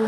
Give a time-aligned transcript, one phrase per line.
[0.00, 0.06] Hi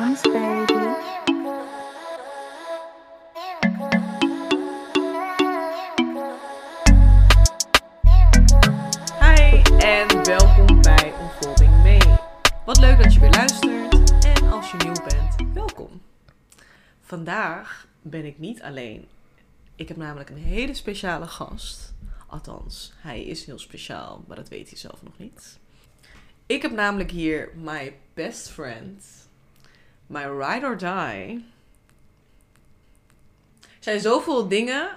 [9.79, 12.19] en welkom bij Unfolding May.
[12.65, 16.03] Wat leuk dat je weer luistert en als je nieuw bent, welkom.
[17.01, 19.09] Vandaag ben ik niet alleen.
[19.77, 21.95] Ik heb namelijk een hele speciale gast.
[22.27, 25.59] Althans, hij is heel speciaal, maar dat weet hij zelf nog niet.
[26.47, 29.05] Ik heb namelijk hier my best friend,
[30.13, 31.45] my ride or die.
[33.61, 34.89] Er zijn zoveel dingen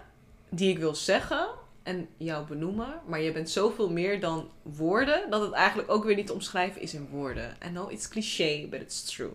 [0.49, 1.47] die ik wil zeggen
[1.83, 6.15] en jou benoemen, maar je bent zoveel meer dan woorden, dat het eigenlijk ook weer
[6.15, 7.57] niet te omschrijven is in woorden.
[7.65, 9.31] I know it's cliché, but it's true.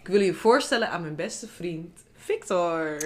[0.00, 2.96] Ik wil je voorstellen aan mijn beste vriend, Victor.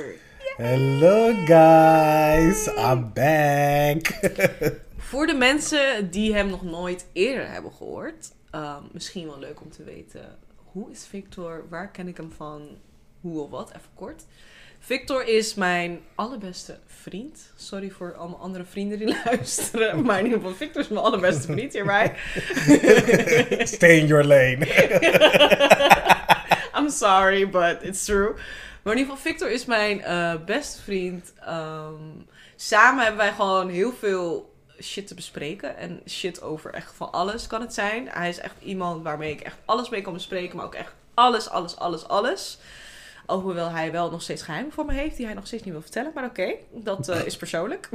[0.57, 4.07] Hello guys, I'm back.
[5.11, 9.71] Voor de mensen die hem nog nooit eerder hebben gehoord, ehm, misschien wel leuk om
[9.71, 10.39] te weten,
[10.77, 12.69] hoe is Victor, waar ken ik hem van,
[13.21, 14.23] hoe of wat, even kort.
[14.79, 17.53] Victor is mijn allerbeste vriend.
[17.55, 20.03] Sorry voor allemaal andere vrienden die luisteren.
[20.05, 22.15] Maar in ieder geval, Victor is mijn allerbeste vriend hierbij.
[23.77, 24.59] Stay in your lane.
[26.79, 28.35] I'm sorry, but it's true.
[28.83, 31.33] Maar in ieder geval, Victor is mijn eh, beste vriend.
[31.41, 31.95] Ehm,
[32.57, 35.77] samen hebben wij gewoon heel veel shit te bespreken.
[35.77, 38.09] En shit over echt van alles kan het zijn.
[38.09, 40.57] Hij is echt iemand waarmee ik echt alles mee kan bespreken.
[40.57, 42.59] Maar ook echt alles, alles, alles, alles.
[43.27, 45.17] Alhoewel hij wel nog steeds geheimen voor me heeft.
[45.17, 46.13] Die hij nog steeds niet wil vertellen.
[46.15, 47.89] Maar oké, dat eh, is persoonlijk.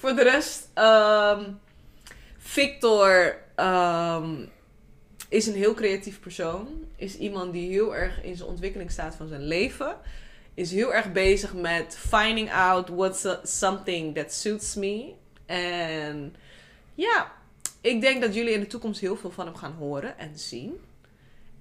[0.00, 0.68] voor de rest...
[0.74, 1.50] ehm,
[2.38, 3.36] Victor...
[3.54, 4.34] ehm,
[5.32, 6.68] is een heel creatief persoon.
[6.96, 9.96] Is iemand die heel erg in zijn ontwikkeling staat van zijn leven.
[10.54, 15.12] Is heel erg bezig met finding out what's something that suits me.
[15.46, 16.34] En
[16.94, 17.32] ja,
[17.80, 20.80] ik denk dat jullie in de toekomst heel veel van hem gaan horen en zien.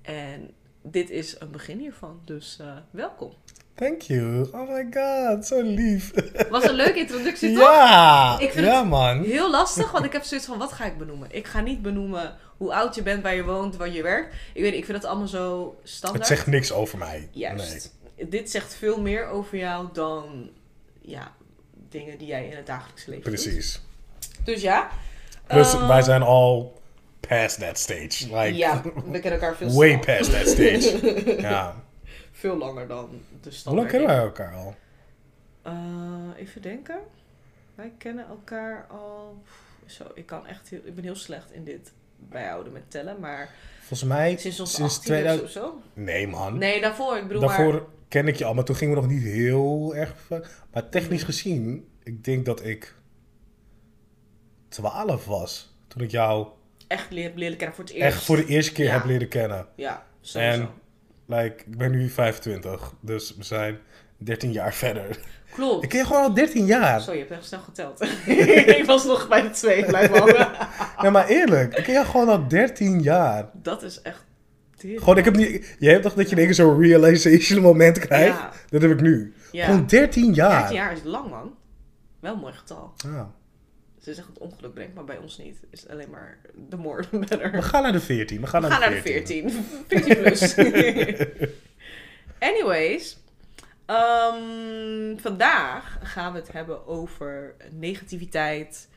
[0.01, 2.19] En dit is een begin hiervan.
[2.25, 3.33] Dus eh, welkom.
[3.75, 4.49] Thank you.
[4.51, 6.11] Oh my god, zo lief.
[6.49, 7.63] Was een leuke introductie, toch?
[7.63, 9.23] Ja, Ik vind ja het man.
[9.23, 11.27] Heel lastig, want ik heb zoiets van, wat ga ik benoemen?
[11.31, 14.35] Ik ga niet benoemen hoe oud je bent, waar je woont, waar je werkt.
[14.53, 16.27] Ik weet ik vind dat allemaal zo standaard.
[16.27, 17.29] Het zegt niks over mij.
[17.31, 17.99] Juist.
[18.29, 20.49] Dit zegt veel meer over jou dan
[21.01, 21.35] ja,
[21.89, 23.41] dingen die jij in het dagelijks leven doet.
[23.41, 23.81] precies.
[24.43, 24.89] Dus ja.
[25.47, 26.81] Plus, eh, wij zijn al
[27.19, 28.37] past that stage.
[28.37, 31.01] Like, ja, we kennen elkaar veel way past that stage.
[31.41, 31.83] ja.
[32.31, 33.89] Veel langer dan de Hoe lang standaard.
[33.89, 34.75] kennen wij elkaar al?
[35.61, 35.73] Eh,
[36.37, 36.99] even denken.
[37.75, 39.43] Wij kennen elkaar al...
[39.85, 40.79] Zo, ik kan echt heel...
[40.83, 43.49] Ik ben heel slecht in dit bijhouden met tellen, maar
[43.91, 45.43] Volgens mij sinds sinds 18e 2000...
[45.45, 45.81] of zo.
[45.93, 46.57] Nee man.
[46.57, 47.17] Nee, daarvoor.
[47.17, 47.81] Ik bedoel Daarvoor maar...
[48.07, 50.13] ken ik je al, maar toen gingen we nog niet heel erg...
[50.73, 51.25] Maar technisch Mhm.
[51.31, 52.95] gezien, ik denk dat ik
[54.69, 55.75] 12 was.
[55.87, 56.47] Toen ik jou
[56.87, 58.05] Echt leren, leren kennen voor het eerst.
[58.15, 58.91] echt voor de eerste keer Ja.
[58.93, 59.67] heb leren kennen.
[59.75, 60.59] Ja, sowieso.
[60.61, 60.69] En
[61.25, 63.77] like, ik ben nu 25, dus we zijn
[64.23, 65.19] 13 jaar verder.
[65.53, 65.83] Klopt.
[65.83, 67.01] Ik ken je gewoon al 13 jaar.
[67.01, 68.01] Zo, je hebt echt snel geteld.
[68.79, 70.51] ik was nog bij de twee, blijf hangen.
[71.01, 73.49] Nee, maar eerlijk, ik ken je gewoon al 13 jaar.
[73.53, 74.23] Dat is echt...
[74.77, 75.75] Gewoon, ik heb niet...
[75.79, 78.37] Je hebt toch dat je keer zo'n realization moment krijgt?
[78.37, 78.51] Ja.
[78.69, 79.33] Dat heb ik nu.
[79.51, 79.65] Ja.
[79.65, 80.59] Gewoon 13 jaar.
[80.59, 81.55] 13 jaar is lang, man.
[82.19, 82.93] Wel een mooi getal.
[82.95, 83.31] Ja.
[83.99, 85.57] Ze zeggen het ongeluk brengt, maar bij ons niet.
[85.69, 86.39] Is alleen maar
[86.69, 87.51] the more the better.
[87.51, 88.41] We gaan naar de 14.
[88.41, 89.51] We gaan We naar, gaan de naar de 14.
[89.87, 90.15] 14.
[90.15, 90.55] 14 plus.
[92.49, 93.20] Anyways.
[93.91, 98.89] Ehm, vandaag gaan we het hebben over negativiteit,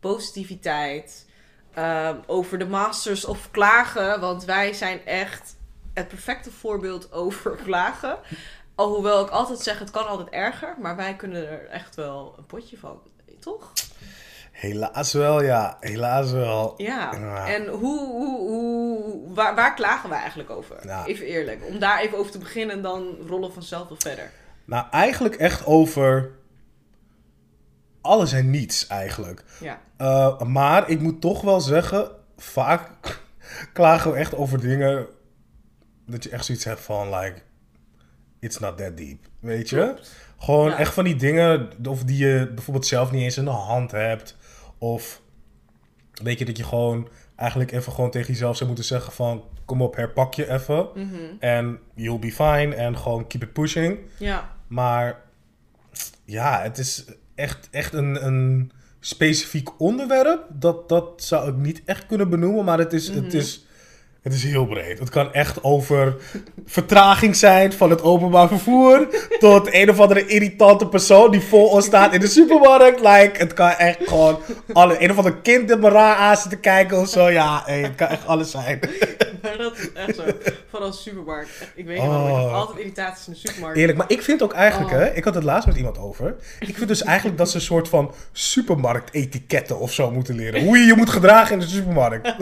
[0.00, 1.24] positiviteit.
[1.74, 4.20] ehm, over de masters of klagen.
[4.20, 5.56] Want wij zijn echt
[5.94, 8.18] het perfecte voorbeeld over klagen.
[8.74, 10.74] Alhoewel ik altijd zeg, het kan altijd erger.
[10.80, 13.00] Maar wij kunnen er echt wel een potje van.
[13.40, 13.72] Toch?
[14.56, 15.76] Helaas wel, ja.
[15.80, 16.74] Helaas wel.
[16.76, 17.46] Ja, Ja.
[17.54, 20.76] en hoe, hoe, hoe waar, waar klagen wij eigenlijk over?
[20.86, 21.06] Ja.
[21.06, 21.64] Even eerlijk.
[21.68, 24.30] Om daar even over te beginnen en dan rollen we vanzelf wel verder.
[24.64, 26.30] Nou, eigenlijk echt over
[28.00, 29.44] alles en niets eigenlijk.
[29.60, 32.90] Ja, Uh, maar ik moet toch wel zeggen, vaak
[33.72, 35.06] klagen we echt over dingen
[36.06, 37.34] dat je echt zoiets hebt van, like,
[38.40, 39.18] it's not that deep.
[39.40, 39.76] Weet je?
[39.76, 40.12] Klopt.
[40.38, 40.78] Gewoon Ja.
[40.78, 44.35] echt van die dingen, of die je bijvoorbeeld zelf niet eens in de hand hebt.
[44.78, 45.22] Of
[46.22, 49.82] weet je dat je gewoon eigenlijk even gewoon tegen jezelf zou moeten zeggen van, kom
[49.82, 50.88] op, herpak je even.
[50.94, 51.14] Mhm.
[51.38, 52.74] En you'll be fine.
[52.74, 53.98] En gewoon keep it pushing.
[54.18, 55.20] ja, Maar
[56.24, 60.46] ja, het is echt, echt een, een specifiek onderwerp.
[60.48, 62.64] Dat, dat zou ik niet echt kunnen benoemen.
[62.64, 63.65] Maar het is, het is,
[64.26, 64.98] het is heel breed.
[64.98, 66.16] Het kan echt over
[66.66, 69.08] vertraging zijn van het openbaar vervoer.
[69.38, 73.00] tot een of andere irritante persoon die voor ons staat in de supermarkt.
[73.00, 74.38] Like, het kan echt gewoon
[74.72, 77.28] alle, een of ander kind dat me raar aan zit te kijken of zo.
[77.30, 78.78] Ja, hey, het kan echt alles zijn.
[79.42, 80.22] maar dat is echt zo.
[80.70, 81.48] Vooral supermarkt.
[81.74, 82.54] Ik weet niet waarom, ik heb Oh.
[82.54, 83.78] altijd irritaties in de supermarkt.
[83.78, 84.98] Eerlijk, maar ik vind ook eigenlijk, Oh.
[84.98, 86.34] hè, ik had het laatst met iemand over.
[86.60, 90.64] Ik vind dus eigenlijk dat ze een soort van supermarktetiketten of zo moeten leren.
[90.64, 92.34] Hoe je je moet gedragen in de supermarkt.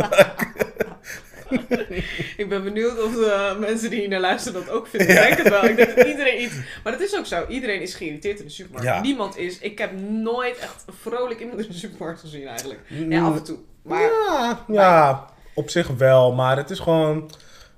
[2.43, 5.15] Ik ben benieuwd of de mensen die hier naar luisteren dat ook vinden.
[5.15, 5.21] Ja.
[5.21, 5.65] Ik denk het wel.
[5.65, 6.55] Ik denk dat iedereen iets...
[6.83, 7.47] Maar dat is ook zo.
[7.49, 8.89] Iedereen is geïrriteerd in de supermarkt.
[8.89, 9.01] Ja.
[9.01, 9.59] Niemand is...
[9.59, 12.81] Ik heb nooit echt vrolijk iemand in de supermarkt gezien eigenlijk.
[12.87, 13.59] Ja, af en toe.
[13.83, 17.31] Maar ja, ja, op zich wel, maar het is gewoon...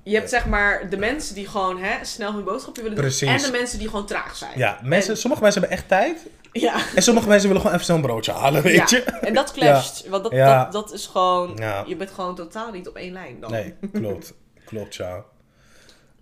[0.02, 3.06] je hebt zeg maar de mensen die gewoon hè, snel hun boodschapje willen doen.
[3.06, 3.28] Precies.
[3.28, 4.52] En de mensen die gewoon traag zijn.
[4.56, 6.26] Ja, mensen, sommige mensen hebben echt tijd.
[6.60, 6.94] Ja.
[6.94, 9.02] En sommige mensen willen gewoon even zo'n broodje halen, weet je?
[9.02, 10.08] En dat clasht.
[10.08, 11.52] Want dat, dat, dat is gewoon...
[11.56, 11.84] Ja.
[11.86, 13.50] Je bent gewoon totaal niet op één lijn dan.
[13.50, 14.34] Nee, klopt.
[14.64, 15.24] Klopt, ja.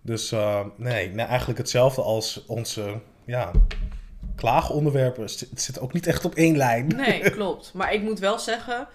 [0.02, 3.50] Dus eh, nee, nee, eigenlijk hetzelfde als onze ja,
[4.36, 5.22] klaagonderwerpen.
[5.22, 6.86] Het zit ook niet echt op één lijn.
[6.86, 7.70] Nee, klopt.
[7.75, 8.88] Maar ik moet wel zeggen,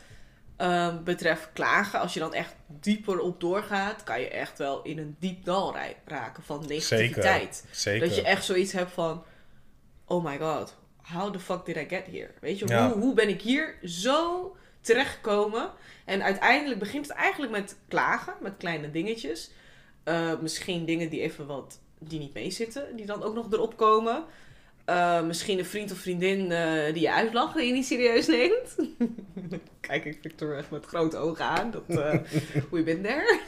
[0.57, 4.97] ehm, betreft klagen, als je dan echt dieper op doorgaat, kan je echt wel in
[4.97, 7.65] een diep dal rij- raken van negativiteit.
[7.71, 8.07] Zeker.
[8.07, 9.23] Dat je echt zoiets hebt van,
[10.05, 10.77] oh my god,
[11.13, 12.29] how the fuck did I get here?
[12.41, 12.89] Weet je, Ja.
[12.91, 15.71] hoe, hoe ben ik hier zo terechtgekomen?
[16.05, 19.51] En uiteindelijk begint het eigenlijk met klagen, met kleine dingetjes.
[20.03, 24.23] Eh, misschien dingen die even wat, die niet meezitten, die dan ook nog erop komen.
[24.89, 28.75] Eh, misschien een vriend of vriendin eh, die je uitlacht en je niet serieus neemt.
[29.79, 31.71] Kijk ik Victor echt met grote ogen aan.
[31.71, 31.83] Dat,
[32.69, 33.39] hoe je bent daar.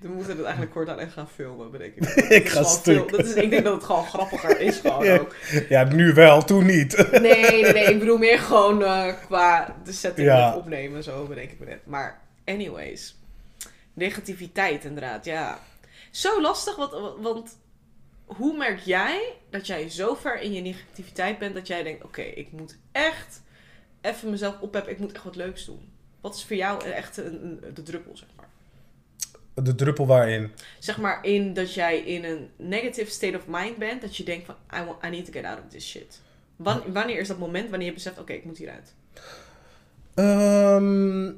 [0.00, 2.04] We moeten het eigenlijk voortaan echt gaan filmen, bedenk ik.
[2.14, 3.10] Ik ga stuk.
[3.10, 5.18] dat is, ik denk dat het gewoon grappiger is gewoon Ja.
[5.18, 5.34] ook.
[5.68, 7.10] Ja, nu wel, toen niet.
[7.20, 7.84] Nee, nee, nee.
[7.84, 8.78] Ik bedoel meer gewoon
[9.26, 10.56] qua de setting Ja.
[10.56, 11.02] opnemen.
[11.02, 11.86] Zo bedenk ik me net.
[11.86, 13.16] Maar anyways.
[13.94, 15.58] Negativiteit inderdaad, ja.
[16.10, 17.56] Zo lastig, want, want
[18.36, 22.22] hoe merk jij dat jij zo ver in je negativiteit bent dat jij denkt, oké,
[22.22, 23.42] ik moet echt
[24.00, 25.90] even mezelf opheffen, ik moet echt wat leuks doen.
[26.20, 28.48] Wat is voor jou echt een, een- de druppel, zeg maar?
[29.64, 30.50] De druppel waarin.
[30.78, 34.46] Zeg maar in dat jij in een negative state of mind bent, dat je denkt
[34.46, 36.20] van, I, want, I need to get out of this shit.
[36.56, 38.94] Wan- wanneer is dat moment wanneer je beseft, oké, ik moet hieruit?
[40.14, 41.32] Ehm,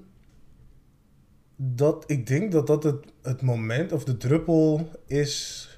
[1.57, 5.69] dat, ik denk dat dat het, het moment of de druppel is.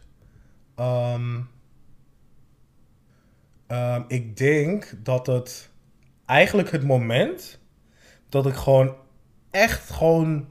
[0.77, 1.41] Ehm,
[3.67, 5.71] ehm, ik denk dat het
[6.27, 7.59] eigenlijk het moment
[8.29, 8.95] dat ik gewoon
[9.51, 10.47] echt gewoon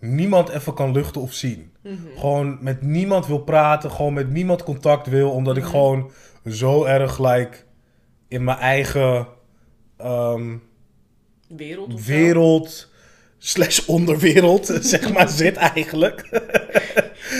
[0.00, 1.72] niemand even kan luchten of zien.
[1.82, 1.96] Mhm.
[2.16, 5.70] Gewoon met niemand wil praten, gewoon met niemand contact wil, omdat ik Mhm.
[5.70, 6.10] gewoon
[6.46, 7.56] zo erg like
[8.28, 9.26] in mijn eigen
[9.96, 10.56] ehm,
[11.48, 12.88] Wereld wereld
[13.38, 16.28] slash onderwereld, zeg maar, zit eigenlijk.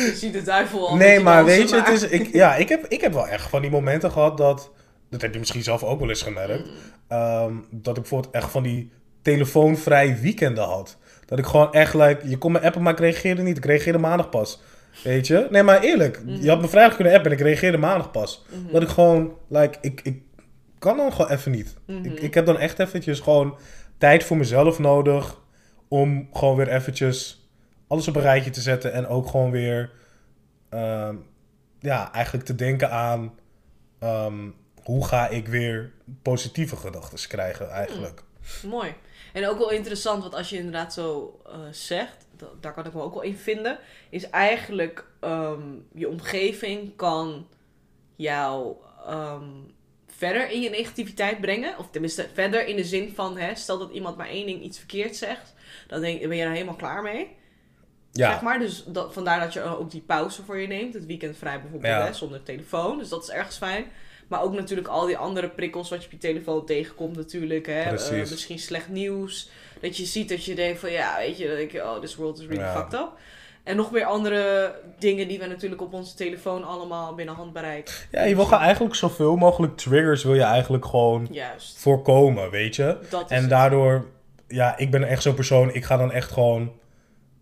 [0.06, 0.96] Je ziet de duivel al.
[0.96, 3.62] nee, maar weet je, het is, ik, ja, ik, heb, ik heb wel echt van
[3.62, 4.70] die momenten gehad dat,
[5.10, 6.70] dat heb je misschien zelf ook wel eens gemerkt, Mm.
[7.08, 8.90] ehm, dat ik bijvoorbeeld echt van die
[9.22, 10.96] telefoonvrij weekenden had.
[11.26, 13.56] Dat ik gewoon echt, like, je kon me appen, maar ik reageerde niet.
[13.56, 14.62] Ik reageerde maandag pas.
[15.04, 15.46] Weet je?
[15.50, 16.22] Nee, maar eerlijk.
[16.24, 16.42] Mhm.
[16.42, 18.44] Je had me vrijdag kunnen appen en ik reageerde maandag pas.
[18.48, 18.72] Mhm.
[18.72, 20.22] Dat ik gewoon, like, ik, ik
[20.78, 21.74] kan dan gewoon even niet.
[21.86, 22.04] Mhm.
[22.04, 23.56] Ik, ik heb dan echt eventjes gewoon
[23.98, 25.38] tijd voor mezelf nodig.
[25.88, 27.39] Om gewoon weer eventjes
[27.90, 28.92] alles op een rijtje te zetten.
[28.92, 29.90] En ook gewoon weer,
[30.68, 31.16] ehm,
[31.80, 33.34] ja, eigenlijk te denken aan
[33.98, 34.48] ehm,
[34.82, 35.92] hoe ga ik weer
[36.22, 38.22] positieve gedachten krijgen eigenlijk.
[38.66, 38.94] Mooi.
[39.32, 42.94] En ook wel interessant, want als je inderdaad zo eh, zegt, da- daar kan ik
[42.94, 43.78] me ook wel in vinden,
[44.10, 45.62] is eigenlijk ehm,
[45.94, 47.46] je omgeving kan
[48.16, 48.76] jou
[50.06, 51.78] verder in je negativiteit brengen.
[51.78, 54.78] Of tenminste verder in de zin van, hè, stel dat iemand maar één ding iets
[54.78, 55.54] verkeerd zegt,
[55.86, 57.36] dan denk, ben je er helemaal klaar mee.
[58.12, 58.58] Ja, Zeg maar.
[58.58, 60.94] Dus dat, vandaar dat je ook die pauze voor je neemt.
[60.94, 62.04] Het weekend vrij bijvoorbeeld, Ja.
[62.04, 62.98] hè, zonder telefoon.
[62.98, 63.84] Dus dat is ergens fijn.
[64.28, 67.66] Maar ook natuurlijk al die andere prikkels wat je op je telefoon tegenkomt natuurlijk.
[67.66, 67.80] Hè.
[67.82, 69.50] Eh, misschien slecht nieuws.
[69.80, 72.38] Dat je ziet dat je denkt van ja, weet je, dat ik, oh, this world
[72.38, 72.72] is really Ja.
[72.76, 73.08] fucked up.
[73.64, 78.08] En nog meer andere dingen die we natuurlijk op onze telefoon allemaal binnen handbereik.
[78.10, 81.78] ja, je wil gewoon eigenlijk zoveel mogelijk triggers wil je eigenlijk gewoon Juist.
[81.78, 82.98] voorkomen, weet je.
[83.28, 84.06] En daardoor,
[84.48, 86.72] ja, ik ben echt zo'n persoon, ik ga dan echt gewoon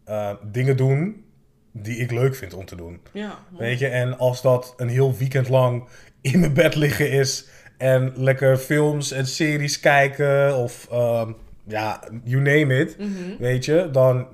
[0.09, 1.25] eh, dingen doen
[1.73, 3.01] die ik leuk vind om te doen.
[3.13, 3.39] Ja.
[3.59, 5.89] Weet je, en als dat een heel weekend lang
[6.21, 11.33] in mijn bed liggen is en lekker films en series kijken of ehm,
[11.67, 13.37] ja, you name it, Mhm.
[13.39, 14.27] weet je, dan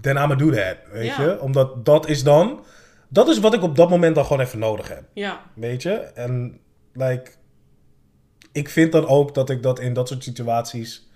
[0.00, 1.22] then I'ma do that, weet Ja.
[1.22, 1.40] je.
[1.40, 2.64] Omdat dat is dan,
[3.08, 5.92] dat is wat ik op dat moment dan gewoon even nodig heb, Ja, weet je.
[5.94, 6.58] En
[6.92, 7.30] like,
[8.52, 11.08] ik vind dan ook dat ik dat in dat soort situaties,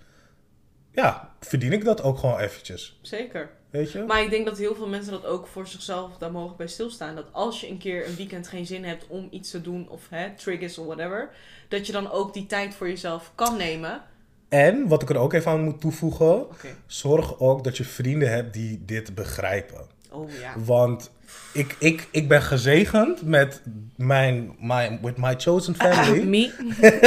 [0.91, 3.49] ja, verdien ik dat ook gewoon eventjes, zeker.
[3.69, 4.03] Weet je.
[4.03, 7.15] Maar ik denk dat heel veel mensen dat ook voor zichzelf daar mogen bij stilstaan.
[7.15, 10.09] Dat als je een keer een weekend geen zin hebt om iets te doen, of
[10.09, 11.29] hè, triggers of whatever,
[11.67, 14.01] dat je dan ook die tijd voor jezelf kan nemen.
[14.49, 16.45] En wat ik er ook even aan moet toevoegen,
[16.85, 19.85] zorg ook dat je vrienden hebt die dit begrijpen.
[20.11, 20.53] Oh ja.
[20.65, 21.11] Want
[21.53, 23.61] ik, ik, ik ben gezegend met
[23.95, 26.23] mijn, my, with my chosen family.
[26.35, 26.51] Me?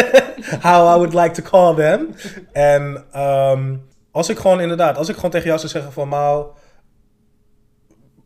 [0.60, 2.08] how I would like to call them.
[2.52, 3.76] En ehm,
[4.12, 6.54] als ik gewoon inderdaad, als ik gewoon tegen jou zou zeggen van Maal,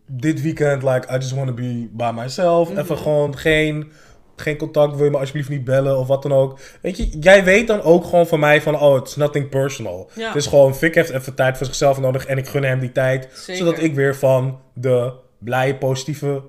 [0.07, 2.69] dit weekend, like, I just want to be by myself.
[2.69, 2.78] Mhm.
[2.78, 3.93] Even gewoon geen,
[4.37, 6.59] geen contact, wil je me alsjeblieft niet bellen of wat dan ook.
[6.81, 10.11] Weet je, jij weet dan ook gewoon van mij van, oh, it's nothing personal.
[10.14, 10.26] Ja.
[10.26, 12.93] Het is gewoon, Vic heeft even tijd voor zichzelf nodig en ik gun hem die
[12.93, 13.28] tijd.
[13.35, 13.64] Zeker.
[13.64, 16.43] Zodat ik weer van de blije, positieve,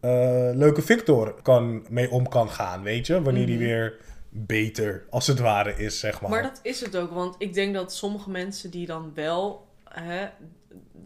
[0.00, 0.10] eh,
[0.52, 3.22] leuke Victor kan, mee om kan gaan, weet je.
[3.22, 3.96] Wanneer die weer
[4.34, 6.30] beter, als het ware, is, zeg maar.
[6.30, 10.26] Maar dat is het ook, want ik denk dat sommige mensen die dan wel hè,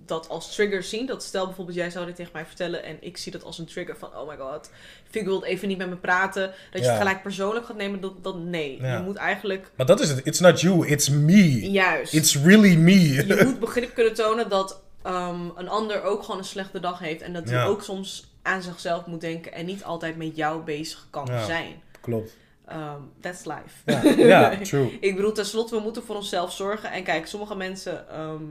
[0.04, 3.16] dat als trigger zien, dat stel bijvoorbeeld jij zou dit tegen mij vertellen en ik
[3.16, 4.70] zie dat als een trigger van oh my god,
[5.10, 6.88] Vic wil even niet met me praten, dat je Ja.
[6.88, 8.80] het gelijk persoonlijk gaat nemen, dat, dat nee.
[8.80, 8.96] Ja.
[8.96, 10.26] Je moet eigenlijk Maar dat is het.
[10.26, 11.70] It's not you, it's me.
[11.70, 13.00] juist, It's really me.
[13.12, 17.22] je moet begrip kunnen tonen dat ehm, een ander ook gewoon een slechte dag heeft
[17.22, 17.64] en dat hij Ja.
[17.64, 21.44] ook soms aan zichzelf moet denken en niet altijd met jou bezig kan Ja.
[21.44, 21.82] zijn.
[22.00, 22.36] Klopt.
[22.66, 24.02] Ehm, that's life.
[24.26, 24.98] Ja, true.
[25.00, 26.90] Ik bedoel, tenslotte, we moeten voor onszelf zorgen.
[26.90, 28.44] En kijk, sommige mensen, ehm,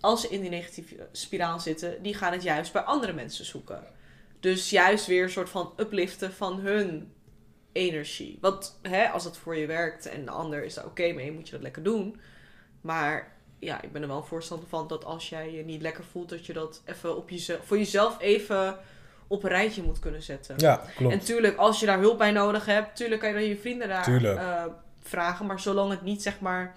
[0.00, 3.84] als ze in die negatieve spiraal zitten, die gaan het juist bij andere mensen zoeken.
[4.40, 7.12] Dus juist weer een soort van upliften van hun
[7.72, 8.38] energie.
[8.40, 11.46] Want hè, als het voor je werkt en de ander is daar oké mee, moet
[11.46, 12.20] je dat lekker doen.
[12.80, 16.04] Maar ja, ik ben er wel een voorstander van dat als jij je niet lekker
[16.04, 18.78] voelt, dat je dat even op jezelf, voor jezelf even
[19.30, 20.54] op een rijtje moet kunnen zetten.
[20.58, 21.12] Ja, klopt.
[21.12, 23.88] En tuurlijk, als je daar hulp bij nodig hebt, tuurlijk kan je dan je vrienden
[23.88, 24.64] daar eh,
[25.02, 25.46] vragen.
[25.46, 26.74] Maar zolang het niet zeg maar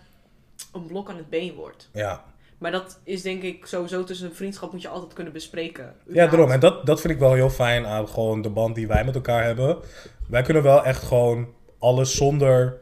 [0.73, 1.89] een blok aan het been wordt.
[1.93, 2.23] Ja,
[2.57, 5.95] Maar dat is denk ik sowieso tussen een vriendschap moet je altijd kunnen bespreken.
[6.07, 6.51] ja daarom.
[6.51, 9.15] En dat, dat vind ik wel heel fijn aan gewoon de band die wij met
[9.15, 9.77] elkaar hebben.
[10.27, 11.47] Wij kunnen wel echt gewoon
[11.79, 12.77] alles zonder,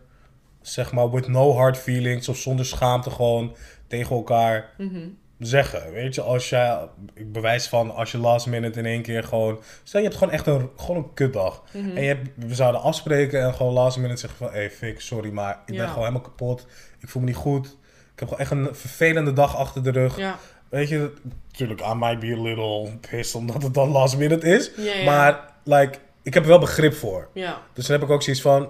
[0.61, 3.55] zeg maar, with no hard feelings of zonder schaamte gewoon
[3.87, 5.07] tegen elkaar Mhm.
[5.45, 5.91] Zeggen.
[5.91, 6.79] Weet je, als jij,
[7.13, 10.33] ik bewijs van, als je last minute in één keer gewoon, stel je hebt gewoon
[10.33, 11.63] echt een, gewoon een kutdag.
[11.73, 11.97] Mhm.
[11.97, 15.31] En je hebt, we zouden afspreken en gewoon last minute zeggen van, hey Fik, sorry,
[15.31, 16.67] maar ik ben gewoon helemaal kapot.
[16.99, 17.65] Ik voel me niet goed.
[18.13, 20.17] Ik heb gewoon echt een vervelende dag achter de rug.
[20.17, 20.37] Ja.
[20.69, 21.13] Weet je,
[21.47, 24.71] natuurlijk, I might be a little pissed omdat het dan last minute is.
[25.05, 27.29] Maar, like, ik heb er wel begrip voor.
[27.73, 28.69] Dus dan heb ik ook zoiets van,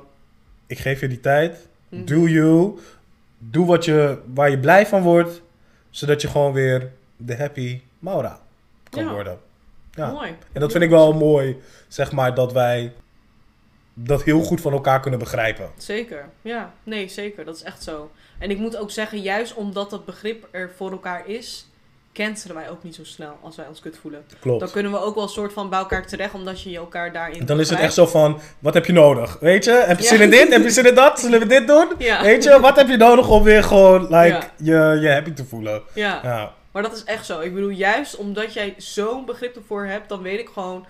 [0.67, 1.67] ik geef je die tijd.
[1.89, 2.05] Mhm.
[2.05, 2.79] Do you.
[3.37, 5.41] Doe wat je, waar je blij van wordt.
[5.91, 8.39] Zodat je gewoon weer de happy Maura
[8.89, 9.11] kan Ja.
[9.11, 9.39] worden.
[9.91, 10.11] Ja.
[10.11, 10.35] Mooi.
[10.51, 11.57] En dat vind ik wel mooi,
[11.87, 12.93] zeg maar, dat wij
[13.93, 15.71] dat heel goed van elkaar kunnen begrijpen.
[15.77, 16.29] Zeker.
[16.41, 16.73] Ja.
[16.83, 17.45] Nee, zeker.
[17.45, 18.11] Dat is echt zo.
[18.39, 21.69] En ik moet ook zeggen, juist omdat dat begrip er voor elkaar is,
[22.13, 24.23] cancelen wij ook niet zo snel als wij ons kut voelen.
[24.39, 24.59] Klopt.
[24.59, 27.11] Dan kunnen we ook wel een soort van bij elkaar terecht, omdat je je elkaar
[27.13, 29.37] daarin Dan is het echt zo van, wat heb je nodig?
[29.39, 30.09] Weet je, heb je Ja.
[30.09, 30.49] zin in dit?
[30.53, 31.19] Heb je zin in dat?
[31.19, 31.87] Zullen we dit doen?
[31.97, 32.21] Ja.
[32.21, 34.15] Weet je, wat heb je nodig om weer gewoon, like,
[34.57, 34.91] Ja.
[34.93, 35.81] je, je happy te voelen?
[35.93, 36.19] Ja.
[36.23, 37.39] Ja, Maar dat is echt zo.
[37.39, 40.85] Ik bedoel, juist omdat jij zo'n begrip ervoor hebt, dan weet ik gewoon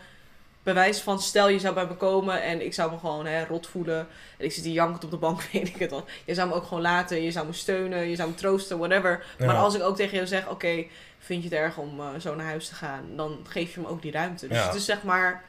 [0.63, 3.67] bewijs van stel je zou bij me komen en ik zou me gewoon hè, rot
[3.67, 6.05] voelen en ik zit hier jankend op de bank, weet ik het al.
[6.25, 9.25] Je zou me ook gewoon laten, je zou me steunen, je zou me troosten, whatever.
[9.37, 9.45] Ja.
[9.45, 10.83] Maar als ik ook tegen jou zeg, oké,
[11.19, 13.87] vind je het erg om eh, zo naar huis te gaan, dan geef je me
[13.87, 14.47] ook die ruimte.
[14.47, 14.65] Dus Ja.
[14.65, 15.43] het is zeg maar,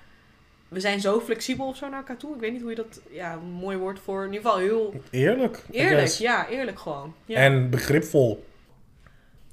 [0.69, 2.35] we zijn zo flexibel of zo naar elkaar toe.
[2.35, 4.95] Ik weet niet hoe je dat, ja, een mooi woord voor, in ieder geval heel
[5.11, 5.63] eerlijk.
[5.71, 6.09] Eerlijk.
[6.09, 7.15] Ja, eerlijk gewoon.
[7.27, 7.37] Ja.
[7.37, 8.45] En begripvol.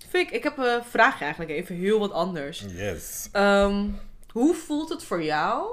[0.09, 2.65] Fik, ik heb een vraagje eigenlijk even heel wat anders.
[2.67, 3.29] Yes.
[3.31, 3.85] Ehm,
[4.31, 5.71] hoe voelt het voor jou?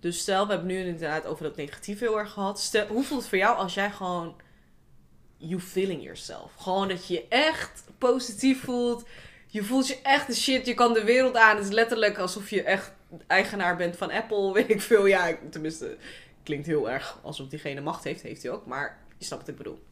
[0.00, 2.84] Dus stel, we hebben nu inderdaad over dat negatief heel erg gehad.
[2.88, 4.40] Hoe voelt het voor jou als jij gewoon
[5.36, 6.52] you feeling yourself?
[6.56, 9.04] Gewoon dat je je echt positief voelt.
[9.46, 10.66] Je voelt je echt de shit.
[10.66, 11.56] Je kan de wereld aan.
[11.56, 12.92] Het is letterlijk alsof je echt
[13.26, 14.52] eigenaar bent van Apple.
[14.52, 15.06] Weet ik veel.
[15.06, 15.96] Ja, tenminste,
[16.42, 18.22] klinkt heel erg alsof diegene macht heeft.
[18.22, 18.66] Heeft hij ook.
[18.66, 19.82] Maar je snapt wat ik bedoel.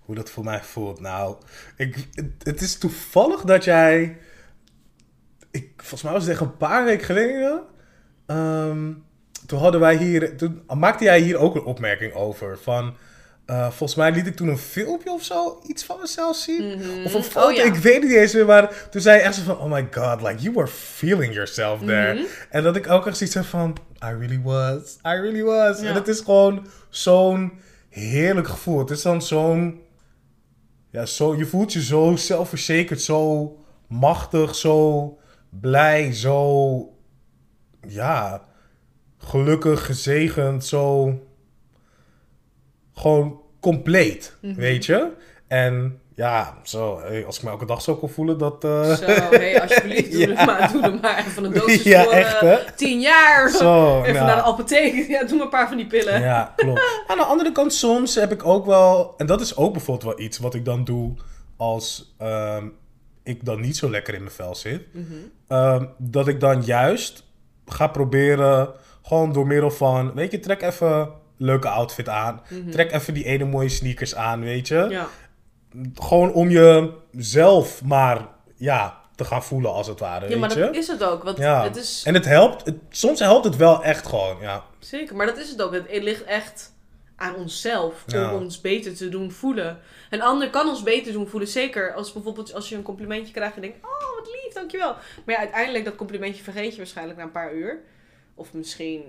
[0.00, 1.00] Hoe dat voor mij voelt.
[1.00, 1.36] Nou,
[1.76, 2.08] ik,
[2.42, 4.18] het is toevallig dat jij.
[5.50, 7.60] Ik, volgens mij was het echt een paar weken geleden.
[8.26, 8.92] ehm,
[9.46, 10.36] toen hadden wij hier.
[10.36, 12.58] Toen maakte jij hier ook een opmerking over.
[12.58, 12.94] Van.
[13.46, 15.60] eh, volgens mij liet ik toen een filmpje of zo.
[15.66, 16.78] Iets van mezelf zien.
[16.78, 17.04] Mhm.
[17.04, 17.46] Of een foto.
[17.48, 17.62] Oh, ja.
[17.64, 18.46] Ik weet niet eens meer.
[18.46, 19.58] Maar toen zei je echt zo van.
[19.58, 20.22] Oh my god.
[20.22, 22.14] Like you were feeling yourself there.
[22.14, 22.24] Mhm.
[22.50, 23.76] En dat ik ook echt zoiets heb van.
[24.04, 24.96] I really was.
[25.06, 25.80] I really was.
[25.80, 25.88] Ja.
[25.88, 27.52] En het is gewoon zo'n
[27.88, 28.78] heerlijk gevoel.
[28.78, 29.80] Het is dan zo'n.
[30.90, 33.56] Ja, zo, je voelt je zo zelfverzekerd, zo
[33.88, 35.18] machtig, zo
[35.50, 36.92] blij, zo.
[37.88, 38.44] Ja,
[39.18, 41.14] gelukkig, gezegend, zo.
[42.94, 44.54] Gewoon compleet, Mhm.
[44.54, 45.08] weet je?
[45.48, 47.00] En Ja, zo.
[47.26, 48.64] als ik me elke dag zo kan voelen, dat...
[48.64, 50.44] eh, Zo, hey, alsjeblieft, doe, Ja.
[50.44, 53.50] maar, doe maar even een dosis Ja, voor echt, eh, tien jaar.
[53.50, 54.94] Zo, even naar de apotheek.
[55.08, 56.20] Ja, doe maar een paar van die pillen.
[56.20, 56.80] Ja, klopt.
[57.06, 59.14] Aan de andere kant, soms heb ik ook wel...
[59.16, 61.12] En dat is ook bijvoorbeeld wel iets wat ik dan doe
[61.56, 62.66] als ehm,
[63.22, 64.82] ik dan niet zo lekker in mijn vel zit.
[64.94, 65.04] Mhm.
[65.48, 67.24] Ehm, dat ik dan juist
[67.66, 68.72] ga proberen,
[69.02, 70.14] gewoon door middel van...
[70.14, 72.40] Weet je, trek even een leuke outfit aan.
[72.70, 74.76] Trek even die ene mooie sneakers aan, weet je.
[74.78, 74.90] Mhm.
[74.90, 75.06] Ja.
[75.94, 80.74] Gewoon om jezelf maar, ja, te gaan voelen als het ware, ja, maar weet dat
[80.74, 80.80] je.
[80.80, 81.22] is het ook.
[81.22, 81.62] Want Ja.
[81.62, 84.64] het is En het helpt, het- soms helpt het wel echt gewoon, ja.
[84.78, 85.72] Zeker, maar dat is het ook.
[85.72, 86.72] Het, het ligt echt
[87.20, 88.34] aan onszelf Ja.
[88.34, 89.78] om ons beter te doen voelen.
[90.10, 91.48] Een ander kan ons beter doen voelen.
[91.48, 94.94] Zeker als bijvoorbeeld als je een complimentje krijgt en denkt: Oh, wat lief, dankjewel.
[95.24, 97.80] Maar ja, uiteindelijk dat complimentje vergeet je waarschijnlijk na een paar uur.
[98.34, 99.02] Of misschien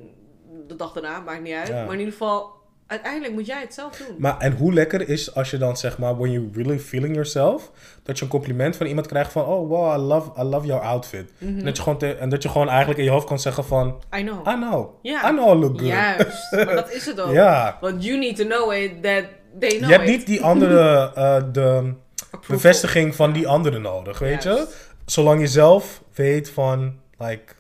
[0.68, 1.68] de dag daarna, maakt niet uit.
[1.68, 1.84] Ja.
[1.84, 2.61] Maar in ieder geval,
[2.92, 4.16] uiteindelijk moet jij het zelf doen.
[4.18, 7.72] Maar en hoe lekker is als je dan zeg maar, when you really feeling yourself,
[8.04, 10.84] dat je een compliment van iemand krijgt van, oh wow, I love, I love your
[10.84, 11.32] outfit.
[11.38, 11.58] Mhm.
[11.58, 13.66] en, dat je gewoon te- en dat je gewoon eigenlijk in je hoofd kan zeggen
[13.66, 14.48] van, I know.
[14.48, 14.90] I know.
[15.04, 15.88] I know I look good.
[15.88, 17.32] Juist, maar dat is het ook.
[17.32, 17.78] Ja.
[17.82, 19.24] Want you need to know it that
[19.60, 20.18] they know Je hebt it.
[20.18, 21.94] niet die andere, eh, de
[22.32, 22.56] Approval.
[22.56, 24.68] bevestiging van die andere nodig, weet je?
[25.06, 27.54] Zolang je zelf weet van, like,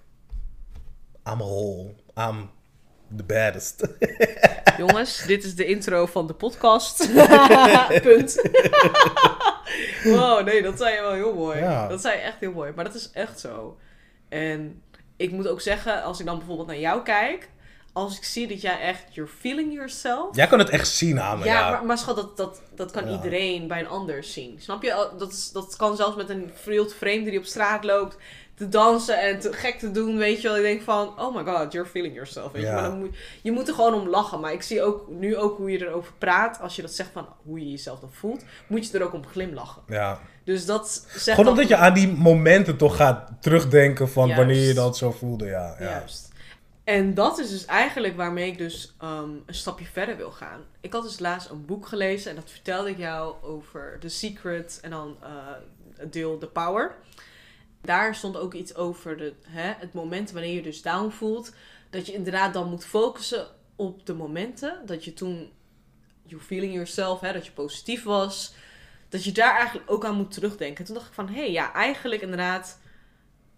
[1.27, 2.49] I'm a whole, I'm
[3.17, 3.87] the baddest.
[4.77, 7.09] Jongens, dit is de intro van de podcast.
[8.01, 8.41] Punt.
[10.03, 11.59] wow, nee, dat zei je wel heel mooi.
[11.59, 11.87] Ja.
[11.87, 12.71] Dat zei je echt heel mooi.
[12.75, 13.77] Maar dat is echt zo.
[14.29, 14.81] En
[15.17, 17.49] ik moet ook zeggen, als ik dan bijvoorbeeld naar jou kijk,
[17.93, 20.35] als ik zie dat jij echt, you're feeling yourself.
[20.35, 21.69] Jij kan het echt zien aan me, ja, ja.
[21.69, 23.11] Maar, maar schat, dat, dat, dat kan Ja.
[23.11, 24.59] iedereen bij een ander zien.
[24.59, 25.09] Snap je?
[25.17, 26.51] Dat, is, dat kan zelfs met een
[26.97, 28.17] vreemde die op straat loopt
[28.55, 30.57] te dansen en te gek te doen, weet je wel.
[30.57, 32.67] Ik denk van, oh my god, you're feeling yourself, weet je.
[32.67, 32.73] Ja.
[32.73, 34.39] Maar dan moet, je moet er gewoon om lachen.
[34.39, 36.59] Maar ik zie ook nu ook hoe je erover praat.
[36.61, 39.25] Als je dat zegt van hoe je jezelf dan voelt, moet je er ook om
[39.25, 39.81] glimlachen.
[39.87, 40.19] ja.
[40.43, 44.43] Dus dat zegt Gewoon omdat je aan die momenten toch gaat terugdenken van Juist.
[44.43, 45.75] wanneer je dat zo voelde, ja.
[45.79, 45.85] ja.
[45.85, 46.29] Juist.
[46.83, 50.59] En dat is dus eigenlijk waarmee ik dus ehm, een stapje verder wil gaan.
[50.79, 54.79] Ik had dus laatst een boek gelezen en dat vertelde ik jou over The Secret
[54.81, 55.17] en dan
[55.97, 56.95] het deel The Power.
[57.81, 61.53] Daar stond ook iets over de, hè, het moment wanneer je dus down voelt.
[61.89, 65.51] Dat je inderdaad dan moet focussen op de momenten dat je toen,
[66.23, 68.53] you feeling yourself, hè, dat je positief was.
[69.09, 70.85] Dat je daar eigenlijk ook aan moet terugdenken.
[70.85, 72.79] Toen dacht ik van, hé, hey, ja, eigenlijk inderdaad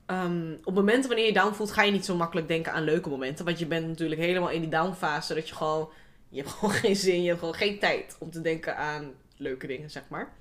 [0.05, 3.09] Ehm, op momenten wanneer je down voelt, ga je niet zo makkelijk denken aan leuke
[3.09, 3.45] momenten.
[3.45, 5.33] Want je bent natuurlijk helemaal in die downfase.
[5.33, 5.89] Dat je gewoon,
[6.29, 9.67] je hebt gewoon geen zin, je hebt gewoon geen tijd om te denken aan leuke
[9.67, 10.33] dingen, zeg maar.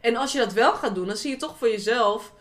[0.00, 2.32] En als je dat wel gaat doen, dan zie je toch voor jezelf.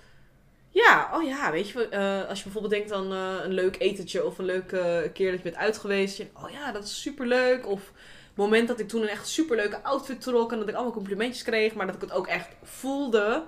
[0.70, 4.26] Ja, oh ja, weet je, eh, als je bijvoorbeeld denkt aan eh, een leuk etentje
[4.26, 6.18] of een leuke keer dat je bent uitgeweest.
[6.18, 7.68] Je, denkt, oh ja, dat is superleuk.
[7.68, 7.82] Of
[8.28, 11.44] het moment dat ik toen een echt superleuke outfit trok en dat ik allemaal complimentjes
[11.44, 13.44] kreeg, maar dat ik het ook echt voelde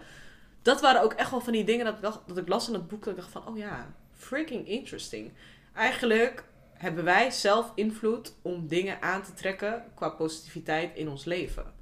[0.62, 2.88] dat waren ook echt wel van die dingen dat ik, dat ik las in dat
[2.88, 3.04] boek.
[3.04, 5.32] Dat ik dacht van, oh ja, freaking interesting.
[5.74, 11.74] Eigenlijk hebben wij zelf invloed om dingen aan te trekken qua positiviteit in ons leven.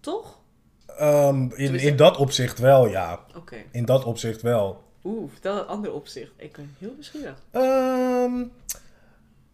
[0.00, 0.42] Toch?
[0.86, 3.20] Ehm, in, in dat opzicht wel, ja.
[3.36, 3.56] Oké.
[3.70, 4.82] In dat opzicht wel.
[5.04, 6.32] Oeh, vertel een ander opzicht.
[6.36, 7.42] Ik ben heel nieuwsgierig.
[7.50, 8.32] Ehm,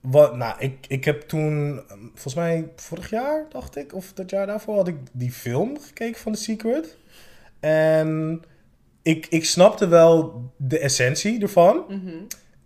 [0.01, 4.31] wat, nou, ik, ik heb toen, ehm, volgens mij vorig jaar, dacht ik, of dat
[4.31, 6.97] jaar daarvoor, had ik die film gekeken van The Secret.
[7.61, 8.43] En
[9.03, 11.85] ik, ik snapte wel de essentie ervan.
[11.89, 12.17] Mhm,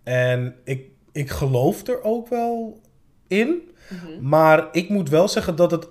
[0.03, 2.79] En ik, ik geloof er ook wel
[3.27, 3.69] in.
[3.89, 4.27] mhm.
[4.27, 5.87] Maar ik moet wel zeggen dat het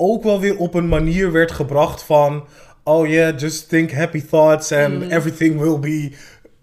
[0.00, 2.46] ook wel weer op een manier werd gebracht van...
[2.84, 5.10] Oh yeah, just think happy thoughts and Mm.
[5.10, 6.12] everything will be...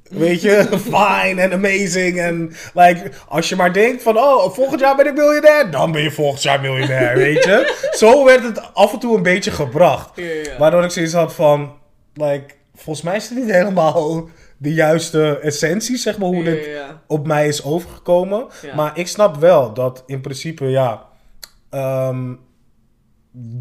[0.09, 2.19] Weet je, fine and amazing.
[2.19, 5.71] En like, als je maar denkt van, oh, volgend jaar ben ik miljonair.
[5.71, 7.89] Dan ben je volgend jaar miljonair, weet je.
[7.91, 10.09] Zo werd het af en toe een beetje gebracht.
[10.15, 10.57] Ja, ja, ja.
[10.57, 11.73] Waardoor ik zoiets had van,
[12.13, 12.45] like,
[12.75, 16.67] volgens mij is het niet helemaal de juiste essentie, zeg maar, hoe Ja, dit
[17.07, 18.45] op mij is overgekomen.
[18.75, 21.05] Maar ik snap wel dat in principe, ja,
[21.69, 22.33] ehm,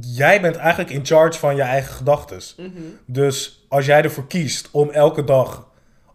[0.00, 2.40] jij bent eigenlijk in charge van je eigen gedachten.
[2.56, 2.70] Mhm.
[3.06, 5.68] Dus als jij ervoor kiest om elke dag,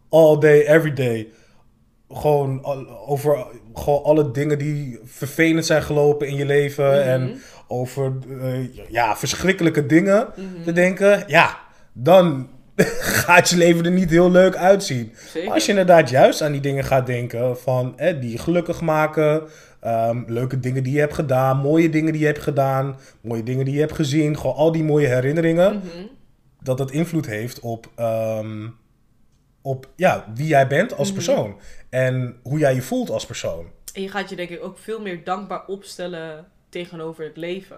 [0.10, 1.28] all day, every day,
[2.10, 2.66] gewoon
[3.08, 7.08] over gewoon alle dingen die vervelend zijn gelopen in je leven Mhm.
[7.08, 10.64] en over eh, ja, verschrikkelijke dingen Mhm.
[10.64, 11.58] te denken, ja,
[11.94, 12.50] dan
[13.26, 15.14] gaat je leven er niet heel leuk uitzien.
[15.28, 15.52] Zeker.
[15.54, 19.44] Als je inderdaad juist aan die dingen gaat denken van hè, die je gelukkig maken,
[19.80, 23.66] ehm, leuke dingen die je hebt gedaan, mooie dingen die je hebt gedaan, mooie dingen
[23.66, 26.06] die je hebt gezien, gewoon al die mooie herinneringen, Mhm.
[26.62, 28.68] dat dat invloed heeft op, ehm,
[29.62, 31.16] op ja, wie jij bent als Mhm.
[31.16, 31.56] persoon
[31.90, 33.66] en hoe jij je voelt als persoon.
[33.94, 37.78] En je gaat je denk ik ook veel meer dankbaar opstellen tegenover het leven.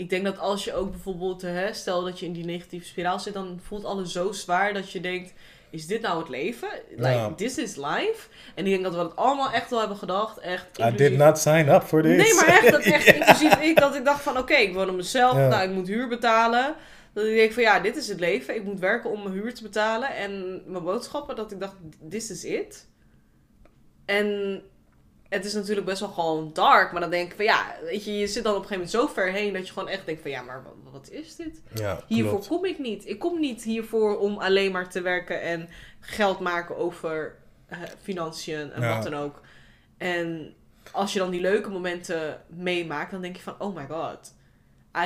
[0.00, 3.20] Ik denk dat als je ook bijvoorbeeld, hè, stel dat je in die negatieve spiraal
[3.20, 5.32] zit, dan voelt alles zo zwaar dat je denkt,
[5.70, 6.68] is dit nou het leven?
[6.90, 7.32] Like, Ja.
[7.34, 8.28] this is life.
[8.54, 10.38] En ik denk dat we dat allemaal echt wel hebben gedacht.
[10.38, 12.16] Echt I did not sign up for this.
[12.16, 14.96] Nee, maar echt, dat echt inclusief ik, dat ik dacht van, oké, ik woon op
[14.96, 15.48] mezelf, Ja.
[15.48, 16.74] nou, ik moet huur betalen.
[17.12, 18.54] Dat ik denk van, ja, dit is het leven.
[18.54, 20.14] Ik moet werken om mijn huur te betalen.
[20.16, 21.74] En mijn boodschappen, dat ik dacht,
[22.10, 22.86] this is it.
[24.04, 24.60] En
[25.30, 28.18] het is natuurlijk best wel gewoon dark, maar dan denk ik van, ja, weet je,
[28.18, 30.22] je zit dan op een gegeven moment zo ver heen dat je gewoon echt denkt
[30.22, 31.62] van, ja, maar wat, wat is dit?
[31.74, 32.46] Ja, Hiervoor klopt.
[32.46, 33.08] kom ik niet.
[33.08, 35.68] Ik kom niet hiervoor om alleen maar te werken en
[36.00, 38.94] geld maken over eh, financiën en Ja.
[38.94, 39.40] wat dan ook.
[39.98, 40.54] En
[40.92, 44.34] als je dan die leuke momenten meemaakt, dan denk je van, oh my god,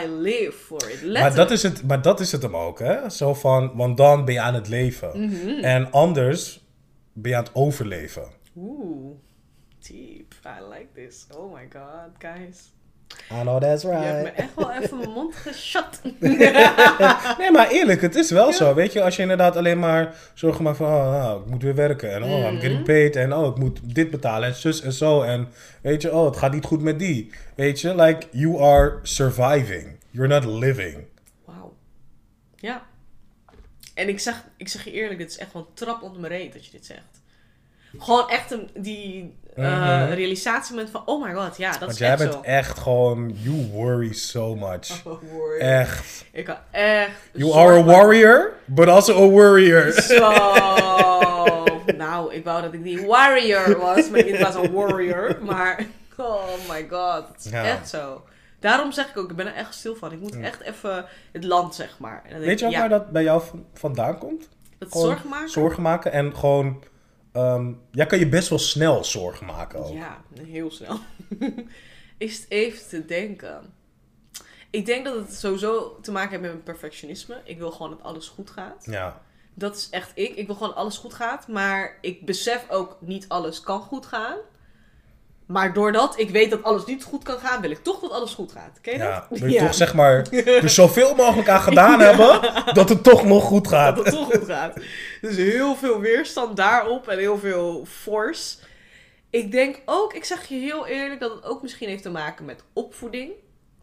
[0.02, 1.12] I live for it.
[1.12, 3.10] Maar dat, is het, maar dat is het hem ook, hè?
[3.10, 5.20] Zo van, want dan ben je aan het leven.
[5.28, 5.48] Mhm.
[5.64, 6.64] En anders
[7.12, 8.24] ben je aan het overleven.
[8.56, 9.16] Oeh,
[9.88, 10.34] deep.
[10.46, 11.26] I like this.
[11.36, 12.72] Oh my god, guys.
[13.30, 14.34] I know that's Je hebt me right.
[14.38, 16.00] echt wel even mijn mond geschat.
[17.38, 18.74] Nee, maar eerlijk, het is wel zo.
[18.74, 21.74] Weet je, als je inderdaad alleen maar zorgen maakt van, oh, nou, ik moet weer
[21.74, 22.12] werken.
[22.12, 22.60] En oh, I'm Mhm.
[22.60, 23.16] getting paid.
[23.16, 24.48] En oh, ik moet dit betalen.
[24.48, 25.22] En zus en zo.
[25.22, 25.48] En
[25.82, 27.32] weet je, oh, het gaat niet goed met die.
[27.54, 29.96] Weet je, like, you are surviving.
[30.10, 31.04] You're not living.
[31.44, 31.74] Wauw.
[32.56, 32.82] Ja.
[33.94, 36.32] En ik zeg, ik zeg je eerlijk, dit is echt gewoon een trap onder mijn
[36.32, 37.22] reet dat je dit zegt.
[37.98, 40.12] Gewoon echt een, die Mhm.
[40.12, 42.40] realisatiemoment van, oh my god, ja, dat Want is jij echt bent zo.
[42.40, 45.04] echt gewoon, you worry so much.
[45.06, 45.18] Oh.
[45.58, 46.24] Echt.
[46.32, 47.10] Ik kan echt...
[47.32, 49.92] You are a warrior, but also a worrier.
[49.92, 50.18] Zo.
[51.96, 55.36] nou, ik wou dat ik die warrior was, maar ik was een warrior.
[55.42, 57.64] Maar, oh my god, het is Ja.
[57.64, 58.22] echt zo.
[58.60, 60.12] Daarom zeg ik ook, ik ben er echt stil van.
[60.12, 60.40] Ik moet Ja.
[60.40, 62.16] echt even het land, zeg maar.
[62.24, 64.48] En dan denk Weet je ook ik, waar ja, dat bij jou van- vandaan komt?
[64.78, 65.48] dat gewoon zorgen maken?
[65.48, 66.82] Zorgen maken en gewoon...
[67.34, 69.94] ehm ja, kan je best wel snel zorgen maken ook.
[69.94, 70.98] Ja, heel snel.
[72.18, 73.72] is het even te denken.
[74.70, 77.40] Ik denk dat het sowieso te maken heeft met mijn perfectionisme.
[77.44, 78.84] Ik wil gewoon dat alles goed gaat.
[78.84, 79.22] Ja.
[79.54, 80.36] Dat is echt ik.
[80.36, 81.48] Ik wil gewoon dat alles goed gaat.
[81.48, 84.36] Maar ik besef ook niet alles kan goed gaan.
[85.46, 88.34] Maar doordat ik weet dat alles niet goed kan gaan, wil ik toch dat alles
[88.34, 88.80] goed gaat.
[88.80, 89.38] Ken je Ja, dat?
[89.38, 90.28] wil je toch zeg maar
[90.62, 92.40] er zoveel mogelijk aan gedaan hebben
[92.74, 93.96] dat het toch nog goed dat gaat.
[93.96, 94.74] het toch goed gaat.
[95.20, 98.56] Dus heel veel weerstand daarop en heel veel force.
[99.30, 102.44] Ik denk ook, ik zeg je heel eerlijk, dat het ook misschien heeft te maken
[102.44, 103.32] met opvoeding.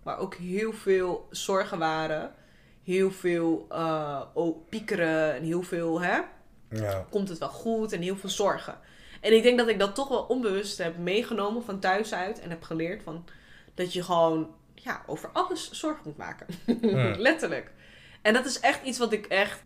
[0.03, 2.31] Waar ook heel veel zorgen waren.
[2.83, 6.19] Heel veel eh, oh, piekeren en heel veel, hè,
[6.69, 8.75] Ja, komt het wel goed en heel veel zorgen.
[9.21, 12.49] En ik denk dat ik dat toch wel onbewust heb meegenomen van thuis uit en
[12.49, 13.25] heb geleerd van
[13.73, 16.47] dat je gewoon ja, over alles zorgen moet maken.
[16.65, 17.13] Hmm.
[17.27, 17.71] Letterlijk.
[18.21, 19.63] En dat is echt iets wat ik echt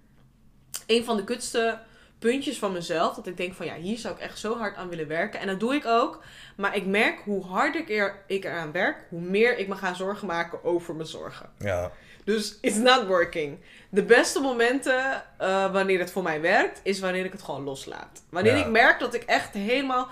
[0.88, 1.80] een van de kutste
[2.20, 3.16] puntjes van mezelf.
[3.16, 5.40] Dat ik denk van ja, hier zou ik echt zo hard aan willen werken.
[5.40, 6.24] En dat doe ik ook.
[6.56, 9.94] Maar ik merk hoe harder ik, er, ik eraan werk, hoe meer ik me ga
[9.94, 11.50] zorgen maken over mijn zorgen.
[11.60, 11.92] ja,
[12.26, 13.58] Dus it's not working.
[13.90, 18.24] De beste momenten eh, wanneer het voor mij werkt, is wanneer ik het gewoon loslaat.
[18.30, 18.66] Wanneer Ja.
[18.66, 20.08] ik merk dat ik echt helemaal.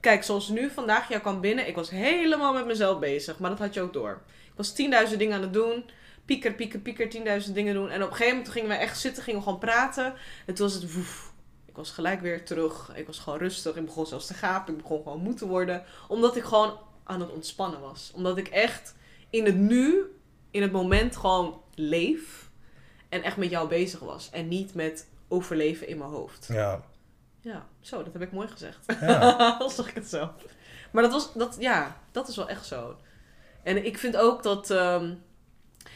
[0.00, 1.68] Kijk, zoals nu vandaag, jij kwam binnen.
[1.68, 4.22] Ik was helemaal met mezelf bezig, maar dat had je ook door.
[4.46, 4.72] Ik was
[5.10, 5.84] 10.000 dingen aan het doen.
[6.24, 7.08] Pieker, pieker, pieker,
[7.46, 7.90] 10.000 dingen doen.
[7.90, 10.14] En op een gegeven moment gingen we echt zitten, gingen we gewoon praten.
[10.46, 11.32] En toen was het woef.
[11.66, 12.92] Ik was gelijk weer terug.
[12.94, 13.76] Ik was gewoon rustig.
[13.76, 14.74] Ik begon zelfs te gapen.
[14.74, 15.84] Ik begon gewoon moe te worden.
[16.08, 18.10] Omdat ik gewoon aan het ontspannen was.
[18.14, 18.94] Omdat ik echt
[19.30, 20.02] in het nu,
[20.50, 22.50] in het moment gewoon leef.
[23.08, 24.30] En echt met jou bezig was.
[24.30, 26.46] En niet met overleven in mijn hoofd.
[26.52, 26.82] ja.
[27.40, 28.78] Ja, zo, dat heb ik mooi gezegd.
[29.00, 29.56] Ja.
[29.60, 30.32] Al zeg ik het zo.
[30.90, 32.96] Maar dat was, dat, ja, dat is wel echt zo.
[33.62, 35.14] En ik vind ook dat, ehm,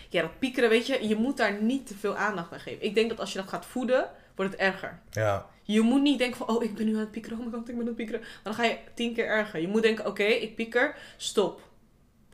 [0.08, 2.84] ja, dat piekeren, weet je, je moet daar niet te veel aandacht aan geven.
[2.84, 5.00] Ik denk dat als je dat gaat voeden, wordt het erger.
[5.10, 5.50] ja.
[5.64, 7.64] Je moet niet denken van, oh, ik ben nu aan het piekeren, oh god, ik
[7.64, 8.20] ben aan het piekeren.
[8.20, 9.60] Maar dan ga je tien keer erger.
[9.60, 11.60] Je moet denken, oké, ik pieker, stop.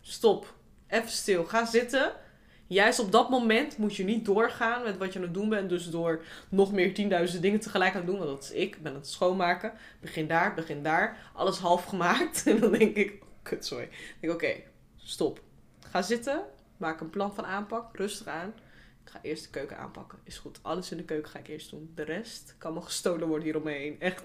[0.01, 0.55] Stop.
[0.89, 1.45] Even stil.
[1.45, 2.13] Ga zitten.
[2.67, 5.69] Juist op dat moment moet je niet doorgaan met wat je aan het doen bent.
[5.69, 8.19] Dus door nog meer 10.000 dingen tegelijk aan het doen.
[8.19, 8.77] Want dat is ik.
[8.77, 9.73] Ik ben aan het schoonmaken.
[10.01, 11.31] Begin daar, begin daar.
[11.35, 12.43] Alles half gemaakt.
[12.47, 13.89] En dan denk ik, kut, sorry.
[13.89, 14.55] Dan denk oké,
[14.97, 15.41] stop.
[15.91, 16.45] Ga zitten.
[16.77, 17.97] Maak een plan van aanpak.
[17.97, 18.53] Rustig aan.
[19.05, 20.19] Ik ga eerst de keuken aanpakken.
[20.25, 20.59] Is goed.
[20.63, 21.93] Alles in de keuken ga ik eerst doen.
[21.95, 24.01] De rest kan me gestolen worden hieromheen.
[24.01, 24.25] Echt.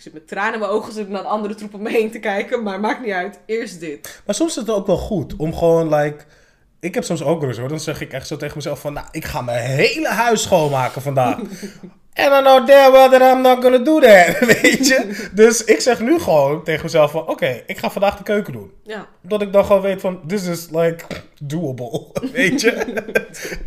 [0.00, 2.10] Ik zit met tranen in mijn ogen zit naar de andere troep om me heen
[2.10, 2.62] te kijken.
[2.62, 3.40] Maar maakt niet uit.
[3.46, 4.22] Eerst dit.
[4.26, 6.24] Maar soms is het ook wel goed om gewoon, like...
[6.78, 7.68] Ik heb soms ook rust hoor.
[7.68, 8.92] Dan zeg ik echt zo tegen mezelf van...
[8.92, 11.38] Nou, ik ga mijn hele huis schoonmaken vandaag.
[12.20, 14.38] And I know damn well that I'm not gonna do that.
[14.62, 15.28] Weet je?
[15.32, 17.28] Dus ik zeg nu gewoon tegen mezelf van...
[17.28, 18.72] Oké, ik ga vandaag de keuken doen.
[18.82, 19.06] Ja.
[19.20, 20.20] Dat ik dan gewoon weet van...
[20.26, 21.04] This is like
[21.42, 22.06] doable.
[22.32, 22.70] Weet je?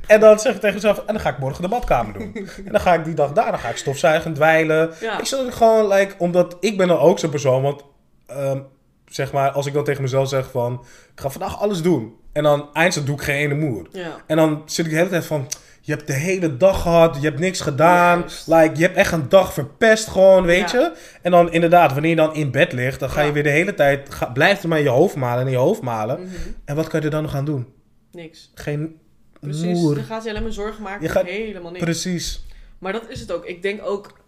[0.07, 0.97] en dan zeg ik tegen mezelf...
[0.97, 2.47] En dan ga ik morgen de badkamer doen.
[2.65, 3.51] En dan ga ik die dag daar...
[3.51, 4.91] Dan ga ik stofzuigen, dweilen.
[4.99, 5.19] Ja.
[5.19, 7.83] Ik ik gewoon, like, omdat ik ben dan ook zo'n persoon, want
[8.27, 8.59] ehm,
[9.05, 12.15] zeg maar, als ik dan tegen mezelf zeg van, ik ga vandaag alles doen.
[12.31, 13.87] En dan eindelijk doe ik geen ene moer.
[13.91, 14.15] Ja.
[14.27, 15.47] En dan zit ik de hele tijd van...
[15.85, 18.25] Je hebt de hele dag gehad, je hebt niks gedaan.
[18.45, 20.79] Like, je hebt echt een dag verpest gewoon, weet Ja.
[20.79, 20.93] je.
[21.21, 22.99] En dan inderdaad, wanneer je dan in bed ligt...
[22.99, 24.13] dan ga je weer de hele tijd...
[24.13, 26.21] Ga, blijft er maar in je hoofd malen en in je hoofd malen.
[26.21, 26.31] Mhm.
[26.65, 27.67] En wat kan je er dan nog aan doen?
[28.11, 28.51] Niks.
[28.55, 28.99] Geen
[29.39, 29.79] Precies.
[29.79, 29.95] moer.
[29.95, 31.83] Dan gaat je alleen maar zorgen maken Je gaat- helemaal niks.
[31.83, 32.43] Precies.
[32.79, 33.45] Maar dat is het ook.
[33.45, 34.19] Ik denk ook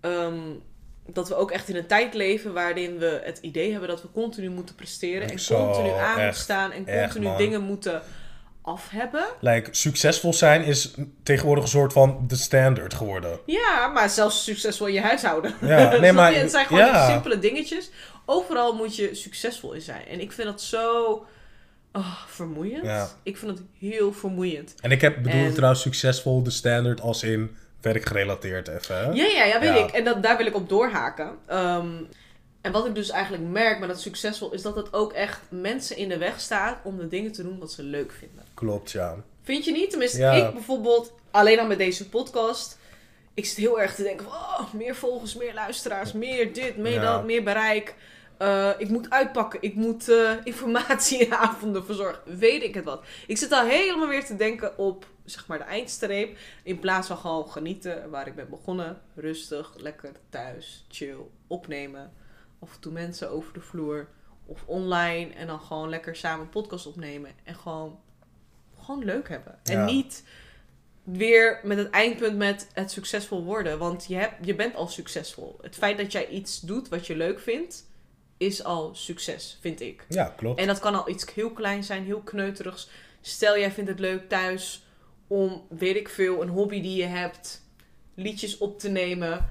[0.00, 0.34] ehm,
[1.06, 4.08] dat we ook echt in een tijd leven waarin we het idee hebben dat we
[4.12, 7.36] continu moeten presteren en Zo, continu aan moeten staan en echt, continu man.
[7.36, 8.02] dingen moeten
[8.68, 9.24] af hebben.
[9.40, 13.38] Like, succesvol zijn is tegenwoordig een soort van de standaard geworden.
[13.46, 15.54] Ja, maar zelfs succesvol in je huishouden.
[15.60, 16.34] Ja, nee, maar-?
[16.34, 17.10] Het zijn gewoon ja.
[17.10, 17.90] simpele dingetjes.
[18.24, 20.06] Overal moet je succesvol in zijn.
[20.06, 21.12] En ik vind dat zo
[21.92, 22.84] oh, vermoeiend.
[22.84, 23.08] Ja.
[23.22, 24.74] Ik vind het heel vermoeiend.
[24.80, 28.96] En ik heb, bedoel En- trouwens succesvol de standaard als in werkgerelateerd even.
[28.98, 29.10] Hè?
[29.10, 29.84] Ja, ja, ja, weet Ja.
[29.86, 29.90] ik.
[29.90, 31.30] En dat, daar wil ik op doorhaken.
[31.46, 31.88] Ehm,
[32.60, 35.96] en wat ik dus eigenlijk merk met dat succesvol is dat het ook echt mensen
[35.96, 38.44] in de weg staat om de dingen te doen wat ze leuk vinden.
[38.58, 39.16] Klopt, ja.
[39.42, 39.90] Vind je niet?
[39.90, 40.32] Tenminste, Ja.
[40.32, 42.78] ik bijvoorbeeld, alleen al met deze podcast,
[43.34, 46.92] ik zit heel erg te denken van, oh, meer volgers, meer luisteraars, meer dit, meer
[46.92, 47.12] Ja.
[47.12, 47.94] dat, meer bereik.
[48.38, 53.04] Eh, ik moet uitpakken, ik moet eh, informatieavonden verzorgen, weet ik het wat.
[53.26, 57.16] Ik zit al helemaal weer te denken op, zeg maar, de eindstreep, in plaats van
[57.16, 59.00] gewoon genieten waar ik ben begonnen.
[59.14, 61.16] Rustig, lekker thuis, chill,
[61.46, 62.12] opnemen.
[62.60, 64.08] Af en toe mensen over de vloer
[64.46, 67.98] of online en dan gewoon lekker samen podcast opnemen en gewoon
[68.88, 69.58] gewoon leuk hebben.
[69.64, 69.84] En Ja.
[69.84, 70.22] niet
[71.02, 73.78] weer met het eindpunt met het succesvol worden.
[73.78, 75.58] Want je, hebt, je bent al succesvol.
[75.62, 77.86] Het feit dat jij iets doet wat je leuk vindt,
[78.36, 80.04] is al succes, vind ik.
[80.08, 80.60] Ja, klopt.
[80.60, 82.88] En dat kan al iets heel kleins zijn, heel kneuterigs.
[83.20, 84.86] Stel, jij vindt het leuk thuis
[85.26, 87.62] om, weet ik veel, een hobby die je hebt,
[88.14, 89.48] liedjes op te nemen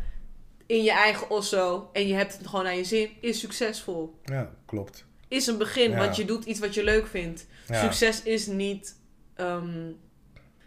[0.65, 4.19] in je eigen osso en je hebt het gewoon naar je zin, is succesvol.
[4.23, 5.05] Ja, klopt.
[5.27, 5.97] Is een begin, Ja.
[5.97, 7.45] want je doet iets wat je leuk vindt.
[7.67, 7.81] Ja.
[7.81, 8.96] Succes is niet.
[9.37, 9.91] Ehm,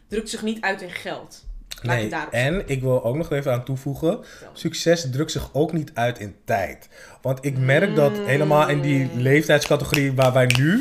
[0.08, 1.48] drukt zich niet uit in geld.
[1.82, 4.18] Laat Nee, en ik wil ook nog even aan toevoegen.
[4.52, 6.88] Succes drukt zich ook niet uit in tijd.
[7.22, 9.20] Want ik merk dat helemaal in die Mm.
[9.20, 10.78] leeftijdscategorie waar wij nu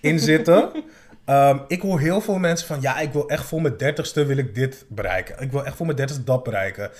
[0.00, 0.70] in zitten.
[1.24, 4.36] ehm, ik hoor heel veel mensen van ja, ik wil echt voor mijn dertigste wil
[4.36, 5.40] ik dit bereiken.
[5.42, 6.90] Ik wil echt voor mijn dertigste dat bereiken.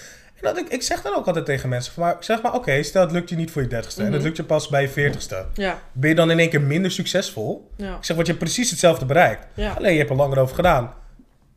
[0.40, 2.83] En dat ik, ik zeg dan ook altijd tegen mensen van maar zeg maar oké,
[2.83, 4.24] stel het lukt je niet voor je dertigste en het Mhm.
[4.24, 5.44] lukt je pas bij je veertigste.
[5.55, 7.70] Ja, Ben je dan in één keer minder succesvol?
[7.76, 9.46] ja, Ik zeg, want je hebt precies hetzelfde bereikt.
[9.55, 9.72] ja.
[9.72, 10.94] Alleen je hebt er langer over gedaan.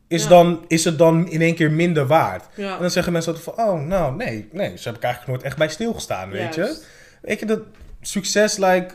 [0.08, 2.44] Is, dan, is het dan in één keer minder waard?
[2.56, 5.42] En dan zeggen mensen altijd van, oh, nou, nee, nee, ze heb ik eigenlijk nooit
[5.46, 6.82] echt bij stilgestaan, weet je?
[7.22, 7.60] Weet je, dat
[8.00, 8.94] succes, like,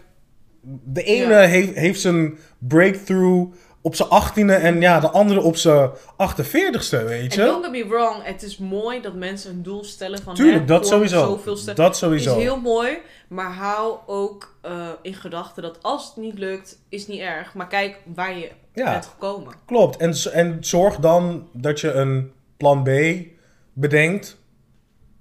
[0.84, 5.90] de ene heeft, heeft zijn breakthrough op zijn achttiende en ja, de andere op zijn
[5.90, 7.50] 48ste, weet En je?
[7.52, 10.36] don't get me wrong, het is mooi dat mensen een doel stellen van...
[10.36, 11.20] Tuurlijk, hè, dat sowieso.
[11.26, 11.74] zoveelste.
[11.74, 12.36] Dat sowieso.
[12.38, 12.98] Is heel mooi,
[13.30, 17.54] maar hou ook eh, in gedachten dat als het niet lukt, is niet erg.
[17.54, 18.92] Maar kijk waar je Ja.
[18.92, 19.54] bent gekomen.
[19.66, 19.98] Klopt.
[19.98, 22.90] En, en zorg dan dat je een plan B
[23.74, 24.38] bedenkt.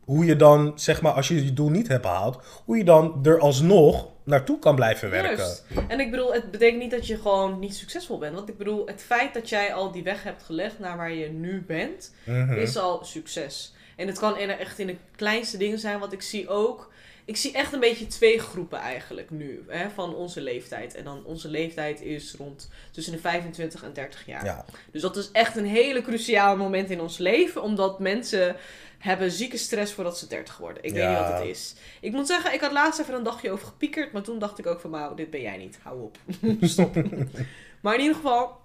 [0.05, 3.19] Hoe je dan, zeg maar, als je je doel niet hebt behaald, hoe je dan
[3.23, 5.37] er alsnog naartoe kan blijven werken.
[5.37, 5.65] Juist.
[5.89, 8.35] En ik bedoel, het betekent niet dat je gewoon niet succesvol bent.
[8.35, 11.29] Want ik bedoel, het feit dat jij al die weg hebt gelegd naar waar je
[11.29, 12.53] nu bent, Mhm.
[12.53, 13.75] is al succes.
[13.97, 16.91] En het kan echt in de kleinste dingen zijn, wat ik zie ook.
[17.29, 20.95] Ik zie echt een beetje twee groepen eigenlijk nu, hè, van onze leeftijd.
[20.95, 24.45] En dan onze leeftijd is rond tussen de 25 en 30 jaar.
[24.45, 28.57] Ja, Dus dat is echt een hele cruciaal moment in ons leven, omdat mensen
[28.99, 30.83] hebben zieke stress voordat ze 30 worden.
[30.83, 31.75] Ik weet niet wat het is.
[32.01, 34.67] Ik moet zeggen, ik had laatst even een dagje over gepiekerd, maar toen dacht ik
[34.67, 35.79] ook van, nou, dit ben jij niet.
[35.83, 36.19] Hou op.
[36.61, 36.95] Stop.
[37.83, 38.57] maar in ieder geval,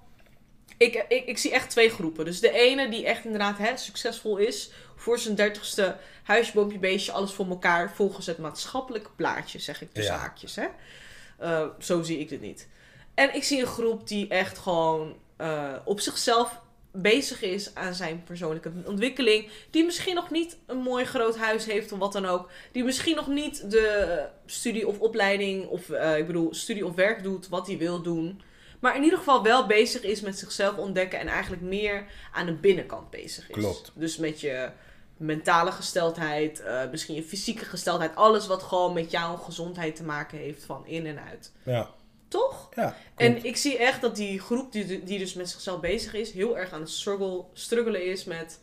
[0.78, 2.26] ik, ik, ik zie echt twee groepen.
[2.26, 7.12] Dus de ene die echt inderdaad hè, succesvol is, voor zijn dertigste huisje, boompje, beestje,
[7.12, 10.08] alles voor elkaar, volgens het maatschappelijk plaatje, zeg ik de Ja.
[10.08, 10.56] zaakjes.
[10.56, 10.66] Hè?
[11.40, 12.68] Eh, zo zie ik dit niet.
[13.14, 18.24] En ik zie een groep die echt gewoon eh, op zichzelf bezig is aan zijn
[18.24, 19.50] persoonlijke ontwikkeling.
[19.70, 22.50] Die misschien nog niet een mooi groot huis heeft of wat dan ook.
[22.72, 27.24] Die misschien nog niet de studie of opleiding of eh, ik bedoel studie of werk
[27.24, 28.42] doet wat hij wil doen.
[28.84, 32.54] Maar in ieder geval wel bezig is met zichzelf ontdekken en eigenlijk meer aan de
[32.54, 33.56] binnenkant bezig is.
[33.56, 33.92] Klopt.
[33.94, 34.70] Dus met je
[35.18, 38.16] mentale gesteldheid, eh, misschien je fysieke gesteldheid.
[38.16, 41.52] Alles wat gewoon met jouw gezondheid te maken heeft van in en uit.
[41.64, 41.90] ja,
[42.28, 42.70] Toch?
[42.76, 42.82] ja.
[42.82, 42.98] klopt.
[43.16, 46.58] En ik zie echt dat die groep die, die dus met zichzelf bezig is, heel
[46.58, 48.60] erg aan het struggle, struggelen is met...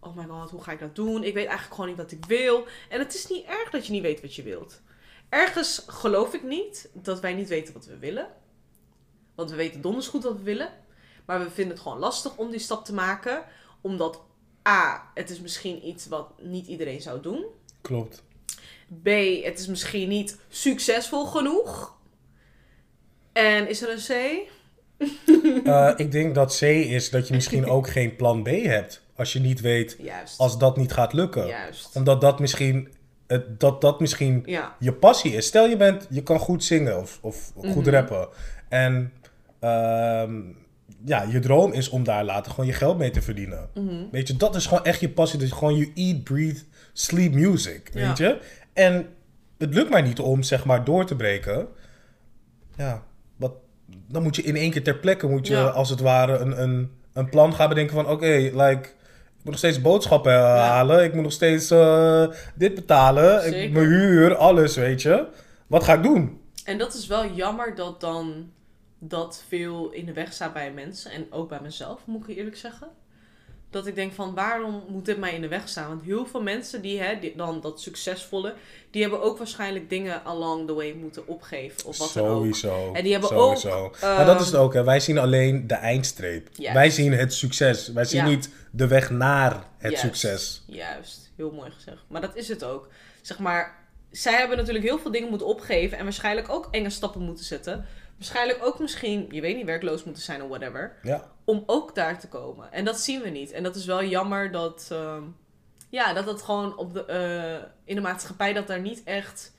[0.00, 1.24] Oh my god, hoe ga ik dat doen?
[1.24, 2.66] Ik weet eigenlijk gewoon niet wat ik wil.
[2.88, 4.80] En het is niet erg dat je niet weet wat je wilt.
[5.28, 8.28] Ergens geloof ik niet dat wij niet weten wat we willen.
[9.40, 10.68] Want we weten donders goed wat we willen.
[11.24, 13.42] Maar we vinden het gewoon lastig om die stap te maken.
[13.80, 14.20] Omdat
[14.68, 17.44] A, het is misschien iets wat niet iedereen zou doen.
[17.80, 18.22] Klopt.
[19.02, 19.06] B,
[19.44, 21.94] het is misschien niet succesvol genoeg.
[23.32, 24.48] En is er een C?
[25.64, 29.02] Eh, ik denk dat C is dat je misschien ook geen plan B hebt.
[29.16, 30.38] Als je niet weet, Juist.
[30.38, 31.46] als dat niet gaat lukken.
[31.46, 31.96] Juist.
[31.96, 32.88] Omdat dat misschien,
[33.58, 34.76] dat, dat misschien Ja.
[34.78, 35.46] je passie is.
[35.46, 37.88] Stel je bent, je kan goed zingen of, of goed Mhm.
[37.90, 38.28] rappen.
[38.68, 39.12] En
[39.60, 40.40] ehm,
[41.04, 43.68] ja, je droom is om daar later gewoon je geld mee te verdienen.
[43.74, 44.04] Mhm.
[44.10, 45.38] Weet je, dat is gewoon echt je passie.
[45.38, 46.60] Dat je gewoon je eat, breathe,
[46.92, 47.90] sleep music.
[47.92, 48.06] Ja.
[48.06, 48.38] Weet je?
[48.72, 49.06] En
[49.58, 51.68] het lukt mij niet om, zeg maar, door te breken.
[52.76, 53.02] Ja,
[53.36, 53.52] wat,
[54.08, 55.66] dan moet je in één keer ter plekke, moet je Ja.
[55.66, 58.08] als het ware een, een, een plan gaan bedenken van...
[58.08, 58.88] Oké, like,
[59.40, 61.04] ik moet nog steeds boodschappen eh, halen.
[61.04, 63.46] Ik moet nog steeds eh, dit betalen.
[63.62, 65.26] Ik, mijn huur, alles, weet je.
[65.66, 66.40] Wat ga ik doen?
[66.64, 68.50] En dat is wel jammer dat dan
[69.02, 71.10] dat veel in de weg staat bij mensen.
[71.10, 72.88] En ook bij mezelf, moet ik eerlijk zeggen.
[73.70, 75.88] Dat ik denk van, waarom moet dit mij in de weg staan?
[75.88, 78.54] Want heel veel mensen die, hè, die dan dat succesvolle...
[78.90, 81.86] die hebben ook waarschijnlijk dingen along the way moeten opgeven.
[81.86, 82.36] Of wat dan ook.
[82.36, 82.92] Sowieso.
[82.92, 83.70] En die hebben Sowieso.
[83.84, 84.84] ook, maar dat is ehm, het ook, hè.
[84.84, 86.48] Wij zien alleen de eindstreep.
[86.52, 86.74] Juist.
[86.74, 87.88] Wij zien het succes.
[87.88, 88.26] Wij zien Ja.
[88.28, 90.00] niet de weg naar het Juist.
[90.00, 90.62] succes.
[90.66, 92.04] Juist, heel mooi gezegd.
[92.08, 92.88] Maar dat is het ook.
[93.22, 97.20] Zeg maar, zij hebben natuurlijk heel veel dingen moeten opgeven en waarschijnlijk ook enge stappen
[97.22, 97.86] moeten zetten.
[98.20, 100.96] Waarschijnlijk ook misschien, je weet niet, werkloos moeten zijn of whatever.
[101.02, 101.30] Ja.
[101.44, 102.72] Om ook daar te komen.
[102.72, 103.50] En dat zien we niet.
[103.50, 105.22] En dat is wel jammer dat, ehm,
[105.88, 109.52] ja, dat dat gewoon op de, eh, in de maatschappij, dat daar niet echt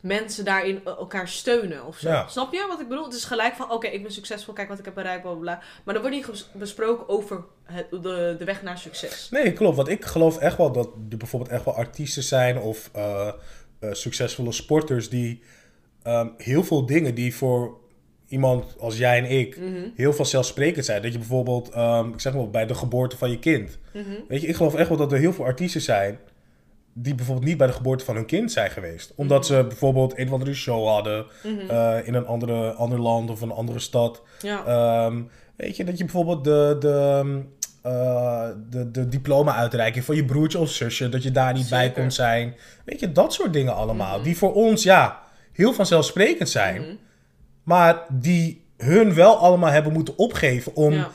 [0.00, 2.08] mensen daarin eh, elkaar steunen of zo.
[2.08, 2.28] Ja.
[2.28, 3.04] Snap je wat ik bedoel?
[3.04, 5.62] Het is gelijk van, oké, ik ben succesvol, kijk wat ik heb bereikt, bla bla.
[5.84, 9.28] Maar er wordt niet besproken over het, de, de weg naar succes.
[9.30, 9.76] Nee, klopt.
[9.76, 13.32] Want ik geloof echt wel dat er bijvoorbeeld echt wel artiesten zijn of eh,
[13.92, 15.42] succesvolle sporters die
[16.04, 17.76] ehm, heel veel dingen die voor
[18.28, 21.02] iemand als jij en ik Mhm, heel vanzelfsprekend zijn.
[21.02, 23.78] Dat je bijvoorbeeld, ehm, ik zeg maar, bij de geboorte van je kind.
[23.92, 24.04] mhm.
[24.28, 26.18] Weet je, ik geloof echt wel dat er heel veel artiesten zijn
[26.96, 29.12] die bijvoorbeeld niet bij de geboorte van hun kind zijn geweest.
[29.16, 31.70] Omdat ze bijvoorbeeld een of andere show hadden Mhm.
[31.70, 34.22] eh, in een andere, ander land of een andere stad.
[34.40, 34.64] Ja.
[34.66, 35.22] Ehm,
[35.56, 37.42] weet je, dat je bijvoorbeeld de, de,
[37.82, 42.10] eh, de, de diploma-uitreiking van je broertje of zusje, dat je daar niet bij kon
[42.10, 42.54] zijn.
[42.84, 44.14] Weet je, dat soort dingen allemaal.
[44.14, 44.24] Mhm.
[44.24, 45.22] Die voor ons, ja,
[45.54, 46.80] heel vanzelfsprekend zijn.
[46.80, 46.94] Mhm.
[47.62, 51.10] Maar die hun wel allemaal hebben moeten opgeven om Ja.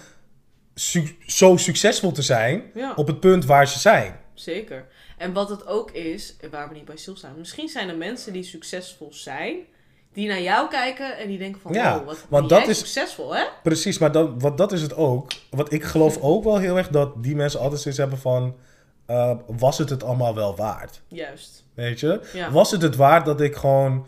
[0.75, 4.19] su- zo succesvol te zijn ja, op het punt waar ze zijn.
[4.33, 4.85] zeker.
[5.17, 7.33] En wat het ook is, waar we niet bij stilstaan.
[7.37, 9.55] Misschien zijn er mensen die succesvol zijn,
[10.13, 13.35] die naar jou kijken en die denken van, Ja, wow, wat want dat is- succesvol,
[13.35, 13.43] hè?
[13.63, 15.31] Precies, maar dat, wat, dat is het ook.
[15.49, 18.55] Want ik geloof ook wel heel erg dat die mensen altijd zoiets hebben van...
[19.05, 21.01] eh, was het het allemaal wel waard?
[21.07, 21.63] Juist.
[21.73, 22.21] Weet je?
[22.33, 22.51] Ja.
[22.51, 24.07] Was het het waard dat ik gewoon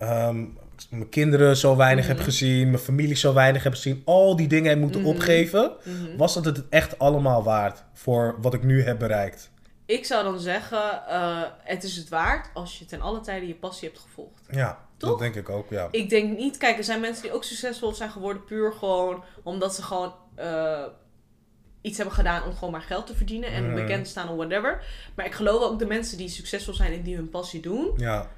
[0.00, 0.44] ehm,
[0.90, 2.24] mijn kinderen zo weinig heb Mhm.
[2.24, 5.10] gezien, mijn familie zo weinig heb gezien, al die dingen heb moeten Mhm.
[5.10, 5.72] opgeven?
[5.84, 6.16] Mhm.
[6.16, 9.50] Was het het echt allemaal waard voor wat ik nu heb bereikt?
[9.86, 13.54] Ik zou dan zeggen, eh, het is het waard als je ten alle tijde je
[13.54, 14.42] passie hebt gevolgd.
[14.50, 15.88] Ja, dat denk ik ook, ja.
[15.90, 19.74] Ik denk niet, kijk, er zijn mensen die ook succesvol zijn geworden puur gewoon omdat
[19.74, 20.82] ze gewoon eh,
[21.80, 24.84] iets hebben gedaan om gewoon maar geld te verdienen en bekend te staan of whatever.
[25.16, 28.30] Maar ik geloof ook de mensen die succesvol zijn en die hun passie doen, Ja,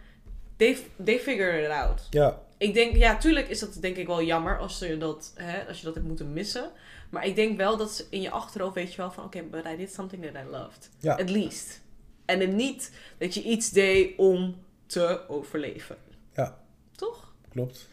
[0.63, 2.07] they, they figure it out.
[2.11, 5.67] ja, Ik denk, ja, tuurlijk is dat denk ik wel jammer als je dat, hè,
[5.69, 6.71] als je dat hebt moeten missen.
[7.11, 9.67] Maar ik denk wel dat ze in je achterhoofd weet je wel van, oké, but
[9.67, 10.91] I did something that I loved.
[10.99, 11.15] Ja.
[11.15, 11.81] At least.
[12.25, 15.97] En het niet dat je iets deed om te overleven.
[16.35, 16.59] Ja.
[16.97, 17.35] Toch?
[17.49, 17.89] klopt.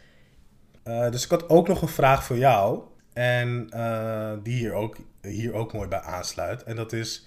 [0.83, 2.81] Eh, dus ik had ook nog een vraag voor jou.
[3.13, 6.63] En eh, die hier ook, hier ook mooi bij aansluit.
[6.63, 7.25] En dat is: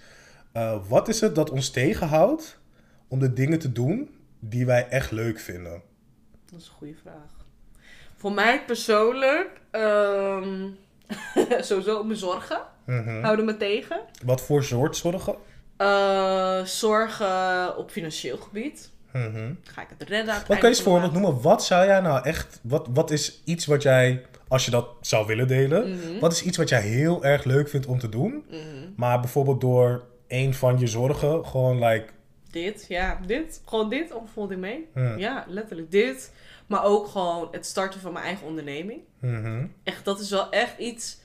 [0.51, 2.59] eh, wat is het dat ons tegenhoudt
[3.07, 4.09] om de dingen te doen
[4.49, 5.81] die wij echt leuk vinden?
[6.51, 7.45] Dat is een goede vraag.
[8.15, 10.67] Voor mij persoonlijk, ehm,
[11.67, 13.21] sowieso mijn zorgen Mhm.
[13.23, 13.99] houden me tegen.
[14.25, 15.35] Wat voor soort zorgen?
[15.77, 18.91] Eh, zorgen op financieel gebied.
[19.13, 19.53] Mhm.
[19.63, 20.35] Ga ik het redden?
[20.35, 21.41] je einde eens voorbeeld noemen?
[21.41, 22.59] Wat zou jij nou echt.
[22.63, 26.19] Wat, wat is iets wat jij, als je dat zou willen delen, Mhm.
[26.19, 28.59] wat is iets wat jij heel erg leuk vindt om te doen, Mhm.
[28.95, 32.05] maar bijvoorbeeld door een van je zorgen gewoon like.
[32.53, 33.61] Dit, ja, dit.
[33.65, 34.11] Gewoon dit,
[34.51, 34.87] ik mee?
[35.17, 36.31] Ja, letterlijk dit.
[36.67, 39.01] Maar ook gewoon het starten van mijn eigen onderneming.
[39.19, 39.65] mhm.
[39.83, 41.17] Echt, dat is wel echt iets...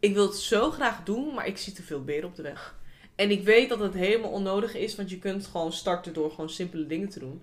[0.00, 2.76] Ik wil het zo graag doen, maar ik zie te veel beren op de weg.
[3.14, 6.50] En ik weet dat het helemaal onnodig is, want je kunt gewoon starten door gewoon
[6.50, 7.42] simpele dingen te doen.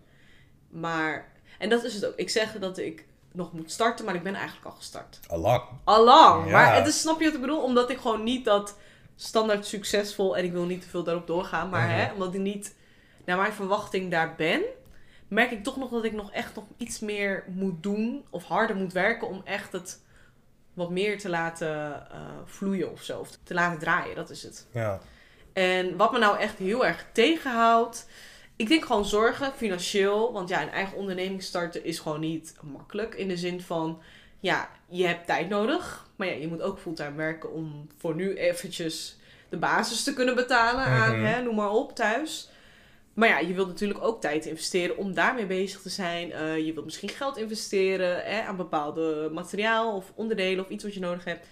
[0.69, 2.13] Maar, en dat is het ook.
[2.15, 5.19] Ik zeg dat ik nog moet starten, maar ik ben eigenlijk al gestart.
[5.27, 5.63] Allang.
[5.83, 6.45] Allang.
[6.45, 6.51] Ja.
[6.51, 7.61] Maar het is, snap je wat ik bedoel?
[7.63, 8.77] Omdat ik gewoon niet dat
[9.15, 11.95] standaard succesvol en ik wil niet te veel daarop doorgaan, maar Mhm.
[11.97, 12.75] hè, omdat ik niet
[13.29, 14.61] naar mijn verwachting daar ben,
[15.27, 18.75] merk ik toch nog dat ik nog echt nog iets meer moet doen of harder
[18.75, 20.01] moet werken om echt het
[20.73, 23.19] wat meer te laten eh, vloeien of zo.
[23.19, 24.67] Of te laten draaien, dat is het.
[24.71, 24.99] Ja.
[25.53, 28.07] En wat me nou echt heel erg tegenhoudt.
[28.55, 30.33] Ik denk gewoon zorgen, financieel.
[30.33, 33.15] Want ja, een eigen onderneming starten is gewoon niet makkelijk.
[33.15, 34.01] In de zin van,
[34.39, 36.07] ja, je hebt tijd nodig.
[36.15, 39.17] Maar ja, je moet ook fulltime werken om voor nu eventjes
[39.49, 41.25] de basis te kunnen betalen aan, Mhm.
[41.25, 42.49] hè, noem maar op, thuis.
[43.19, 46.31] Maar ja, je wilt natuurlijk ook tijd investeren om daarmee bezig te zijn.
[46.31, 50.93] Eh, je wilt misschien geld investeren hè, aan bepaalde materiaal of onderdelen of iets wat
[50.93, 51.47] je nodig hebt.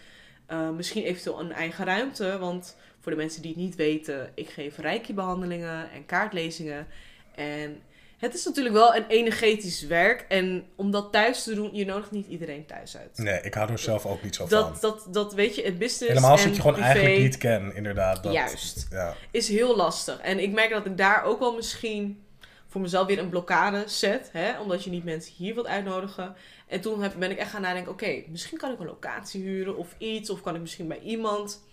[0.45, 2.37] Eh, misschien eventueel een eigen ruimte.
[2.39, 6.87] Want voor de mensen die het niet weten, ik geef reiki-behandelingen en kaartlezingen.
[7.35, 7.81] En
[8.17, 10.25] het is natuurlijk wel een energetisch werk.
[10.27, 13.17] En om dat thuis te doen, je nodigt niet iedereen thuis uit.
[13.17, 14.57] Nee, ik hou er zelf ook niet zo van.
[14.57, 17.37] Dat, dat, dat weet je, het business Helemaal als ik je gewoon privé eigenlijk niet
[17.37, 18.23] ken, inderdaad.
[18.23, 18.87] Dat, Juist.
[18.91, 19.15] Ja.
[19.31, 20.19] is heel lastig.
[20.19, 22.21] En ik merk dat ik daar ook wel misschien
[22.67, 24.29] voor mezelf weer een blokkade zet.
[24.31, 24.59] Hè?
[24.59, 26.35] Omdat je niet mensen hier wilt uitnodigen.
[26.67, 29.77] En toen heb, ben ik echt gaan nadenken, oké, misschien kan ik een locatie huren
[29.77, 30.29] of iets.
[30.29, 31.63] Of kan ik misschien bij iemand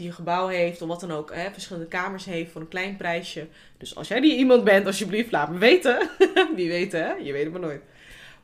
[0.00, 2.96] die een gebouw heeft of wat dan ook, hè, verschillende kamers heeft voor een klein
[2.96, 3.46] prijsje.
[3.78, 6.10] Dus als jij die iemand bent, alsjeblieft laat me weten.
[6.56, 7.82] Wie weet hè, je weet het maar nooit.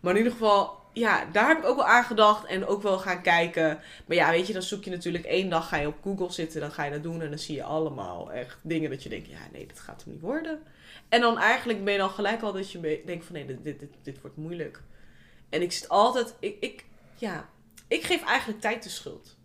[0.00, 2.98] Maar in ieder geval, ja, daar heb ik ook wel aan gedacht en ook wel
[2.98, 3.80] gaan kijken.
[4.06, 6.60] Maar ja, weet je, dan zoek je natuurlijk één dag, ga je op Google zitten,
[6.60, 9.28] dan ga je dat doen en dan zie je allemaal echt dingen dat je denkt,
[9.28, 10.62] ja, nee, dit gaat hem niet worden.
[11.08, 13.80] En dan eigenlijk ben je dan gelijk al dat je denkt van, nee, dit, dit,
[13.80, 14.82] dit, dit wordt moeilijk.
[15.48, 16.84] En ik zit altijd, ik, ik,
[17.14, 17.48] ja,
[17.88, 19.35] ik geef eigenlijk tijd de schuld.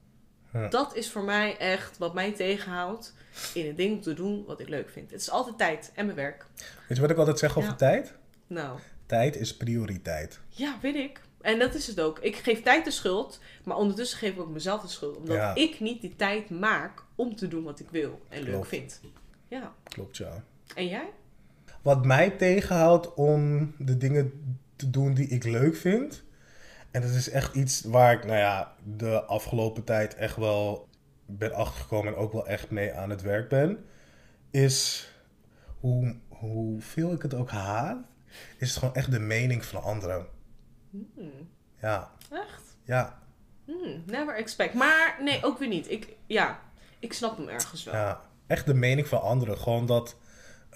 [0.54, 0.68] Ja.
[0.68, 3.14] Dat is voor mij echt wat mij tegenhoudt
[3.54, 5.12] in het ding te doen wat ik leuk vind.
[5.12, 6.46] Het is altijd tijd en mijn werk.
[6.88, 7.76] Weet je wat ik altijd zeg over Ja.
[7.76, 8.14] tijd?
[8.48, 10.40] Nou, Tijd is prioriteit.
[10.50, 11.22] ja, weet ik.
[11.42, 12.20] En dat is het ook.
[12.20, 15.18] Ik geef tijd de schuld, maar ondertussen geef ik ook mezelf de schuld.
[15.18, 15.56] Omdat Ja.
[15.56, 19.00] ik niet die tijd maak om te doen wat ik wil en leuk vind.
[19.48, 19.74] Ja.
[19.84, 20.44] Klopt, ja.
[20.76, 21.10] En jij?
[21.82, 26.24] Wat mij tegenhoudt om de dingen te doen die ik leuk vind.
[26.92, 30.90] En dat is echt iets waar ik, nou ja, de afgelopen tijd echt wel
[31.26, 33.86] ben achtergekomen en ook wel echt mee aan het werk ben.
[34.52, 35.10] Is
[35.80, 37.98] hoe, hoeveel ik het ook haat,
[38.58, 40.28] is het gewoon echt de mening van anderen.
[40.90, 41.50] Hmm,
[41.82, 42.78] Ja, echt?
[42.84, 43.20] ja,
[43.66, 44.74] Hmm, never expect.
[44.74, 45.92] Maar nee, ook weer niet.
[45.92, 46.60] Ik, ja,
[47.00, 47.94] ik snap hem ergens wel.
[47.94, 48.22] ja.
[48.48, 49.58] Echt de mening van anderen.
[49.58, 50.16] Gewoon dat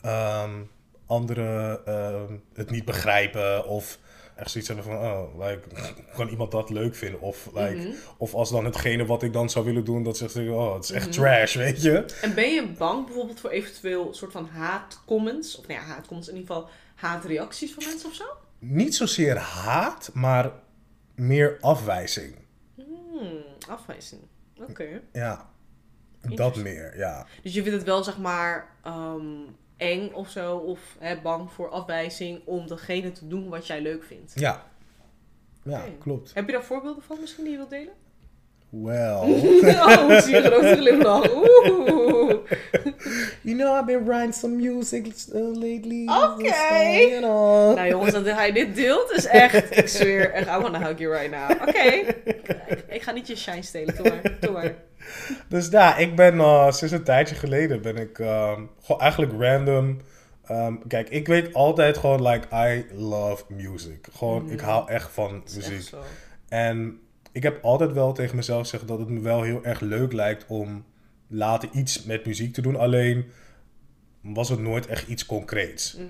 [0.01, 0.63] ehm,
[1.05, 3.99] anderen ehm, het niet begrijpen of
[4.35, 5.61] echt zoiets hebben van, oh, like,
[6.15, 7.21] kan iemand dat leuk vinden?
[7.21, 7.89] Of, like, Mhm.
[8.17, 10.91] of als dan hetgene wat ik dan zou willen doen, dat zegt, oh, het is
[10.91, 11.15] echt Mhm.
[11.15, 12.05] trash, weet je?
[12.21, 15.57] En ben je bang bijvoorbeeld voor eventueel soort van haatcomments?
[15.57, 18.23] Of nou ja, haatcomments in ieder geval haatreacties van mensen of zo?
[18.59, 20.51] Niet zozeer haat, maar
[21.15, 22.35] meer afwijzing.
[22.75, 24.21] Hmm, afwijzing.
[24.69, 25.01] Oké.
[25.13, 25.49] Ja,
[26.21, 27.25] dat meer, ja.
[27.43, 29.25] Dus je vindt het wel zeg maar ehm,
[29.77, 34.03] eng of zo, of hè, bang voor afwijzing om degene te doen wat jij leuk
[34.03, 34.39] vindt.
[34.39, 34.65] Ja,
[35.63, 36.33] ja klopt.
[36.33, 37.93] Heb je daar voorbeelden van misschien die je wilt delen?
[38.83, 41.33] Well, oh, ik zie je grote glimlach.
[41.35, 42.33] Oeh.
[43.47, 46.07] you know I've been writing some music uh, lately.
[46.07, 46.53] Oké.
[46.53, 47.75] So, you know.
[47.75, 51.13] Nou jongens, dat hij dit deelt is echt, ik zweer, echt, I wanna hug you
[51.13, 51.51] right now.
[51.67, 52.13] Oké,
[52.89, 54.73] ik ga niet je shine stelen, doe maar, doe maar.
[55.47, 60.01] Dus ja, ik ben uh, sinds een tijdje geleden ben ik ehm, gewoon eigenlijk random.
[60.45, 64.07] ehm, kijk, ik weet altijd gewoon like I love music.
[64.17, 64.67] Gewoon, ik Mm.
[64.67, 65.81] hou echt van echt muziek.
[65.81, 65.97] zo.
[66.49, 66.99] En
[67.35, 70.45] ik heb altijd wel tegen mezelf gezegd dat het me wel heel erg leuk lijkt
[70.47, 70.85] om
[71.27, 72.75] later iets met muziek te doen.
[72.75, 73.25] Alleen
[74.21, 75.93] was het nooit echt iets concreets.
[75.93, 76.07] Mhm.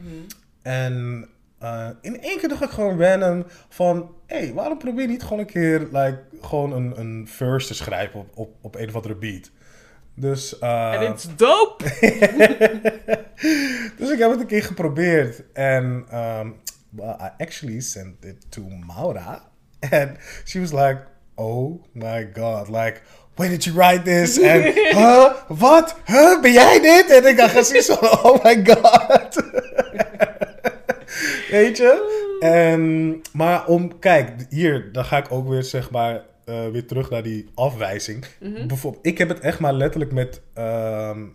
[0.62, 1.28] En
[1.60, 4.12] eh, in één keer dacht ik gewoon random van...
[4.26, 7.74] Hé, hey, waarom probeer je niet gewoon een keer like, gewoon een, een verse te
[7.74, 9.52] schrijven op, op, op een of andere beat?
[10.16, 11.84] Dus, eh, En it's dope!
[13.98, 15.44] dus ik heb het een keer geprobeerd.
[15.54, 16.56] En um,
[16.90, 19.54] well, I actually sent it to Maura.
[19.92, 23.02] And she was like, oh my god, like...
[23.36, 24.40] When did you write this?
[24.40, 25.34] En, huh?
[25.48, 25.96] Wat?
[26.06, 26.42] Huh?
[26.42, 27.10] Ben jij dit?
[27.10, 29.36] En ik dacht precies zo, oh my god.
[31.50, 32.24] Weet je?
[32.40, 37.10] En, maar om, kijk, hier, dan ga ik ook weer, zeg maar, eh, weer terug
[37.10, 38.26] naar die afwijzing.
[38.40, 38.68] Mhm.
[38.68, 41.26] Bijvoorbeeld, ik heb het echt maar letterlijk met, ehm,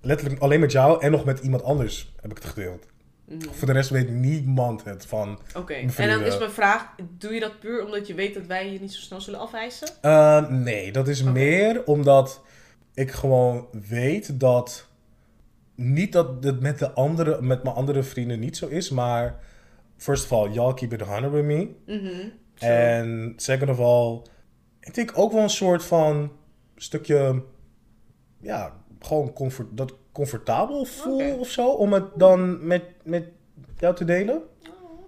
[0.00, 2.86] letterlijk alleen met jou en nog met iemand anders heb ik het gedeeld.
[3.24, 3.40] Mhm.
[3.50, 5.38] Voor de rest weet niemand het van.
[5.56, 8.72] Oké, en dan is mijn vraag, doe je dat puur omdat je weet dat wij
[8.72, 9.88] je niet zo snel zullen afwijzen?
[10.00, 12.42] Eh, nee, dat is meer omdat
[12.94, 14.90] ik gewoon weet dat.
[15.74, 19.40] Niet dat het met, de andere, met mijn andere vrienden niet zo is, maar.
[19.96, 21.68] First of all, y'all keep it 100 with me.
[21.86, 22.28] Mhm.
[22.58, 24.22] En second of all,
[24.80, 26.32] ik denk ook wel een soort van
[26.76, 27.42] stukje.
[28.40, 31.68] Ja, gewoon comfort, dat comfortabel voel of zo.
[31.68, 33.28] Om het dan met, met
[33.78, 34.36] jou te delen.
[34.68, 35.04] Oh,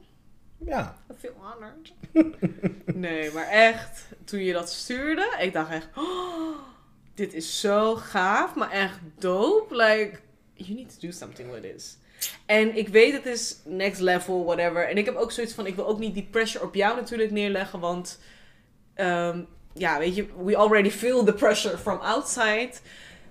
[0.58, 0.96] Ja.
[1.10, 1.92] I feel honored.
[2.94, 6.58] nee, maar echt, toen je dat stuurde, ik dacht echt, oh,
[7.14, 9.76] dit is zo gaaf, maar echt dope.
[9.76, 10.18] Like,
[10.54, 11.96] you need to do something with this.
[12.46, 14.88] En ik weet het is next level, whatever.
[14.88, 17.30] En ik heb ook zoiets van, ik wil ook niet die pressure op jou natuurlijk
[17.30, 18.20] neerleggen, want
[18.94, 19.42] ehm,
[19.72, 22.70] ja, weet je, we already feel the pressure from outside.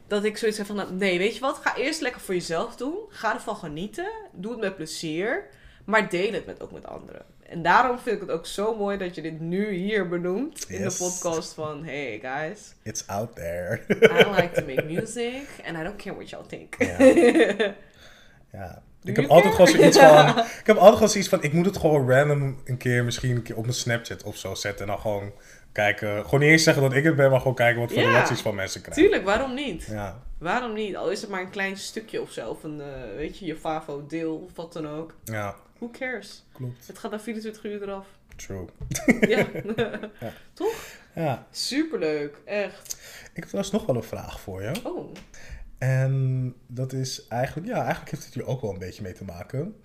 [0.08, 1.58] Dat ik zoiets heb van, nou, nee, weet je wat?
[1.64, 2.96] Ga eerst lekker voor jezelf doen.
[3.10, 4.12] Ga ervan genieten.
[4.32, 5.46] Doe het met plezier.
[5.86, 7.22] Maar deel het met, ook met anderen.
[7.44, 10.80] En daarom vind ik het ook zo mooi dat je dit nu hier benoemt in
[10.82, 10.98] Yes.
[10.98, 13.82] de podcast van, hey guys, It's out there.
[13.90, 16.76] I like to make music and I don't care what y'all think.
[18.52, 18.82] Ja.
[19.04, 20.28] Ik heb altijd gewoon zoiets van.
[20.62, 21.44] Ik heb altijd gewoon zoiets van.
[21.44, 24.54] Ik moet het gewoon random een keer, misschien een keer op mijn Snapchat of zo
[24.56, 24.82] zetten.
[24.86, 25.32] En dan gewoon
[25.74, 26.24] kijken.
[26.24, 28.10] Gewoon niet eens zeggen dat ik het ben, maar gewoon kijken wat voor Ja.
[28.10, 29.04] reacties van mensen krijgen.
[29.04, 29.84] Tuurlijk, waarom niet?
[29.90, 30.22] Ja.
[30.38, 30.96] Waarom niet?
[30.96, 32.50] Al is het maar een klein stukje of zo.
[32.50, 35.16] Of een, eh, weet je, je favo deel of wat dan ook.
[35.24, 36.44] ja, Who cares?
[36.54, 36.88] klopt.
[36.88, 38.08] Het gaat na 24 uur eraf.
[38.36, 38.66] True.
[39.36, 39.46] Ja.
[39.76, 40.00] Ja.
[40.54, 40.74] Toch?
[41.16, 41.48] Ja.
[41.52, 42.38] Superleuk.
[42.46, 42.94] Echt.
[43.24, 44.72] Ik heb trouwens nog wel een vraag voor je.
[44.84, 45.14] Oh.
[45.78, 49.24] En dat is eigenlijk, ja, eigenlijk heeft het hier ook wel een beetje mee te
[49.24, 49.76] maken.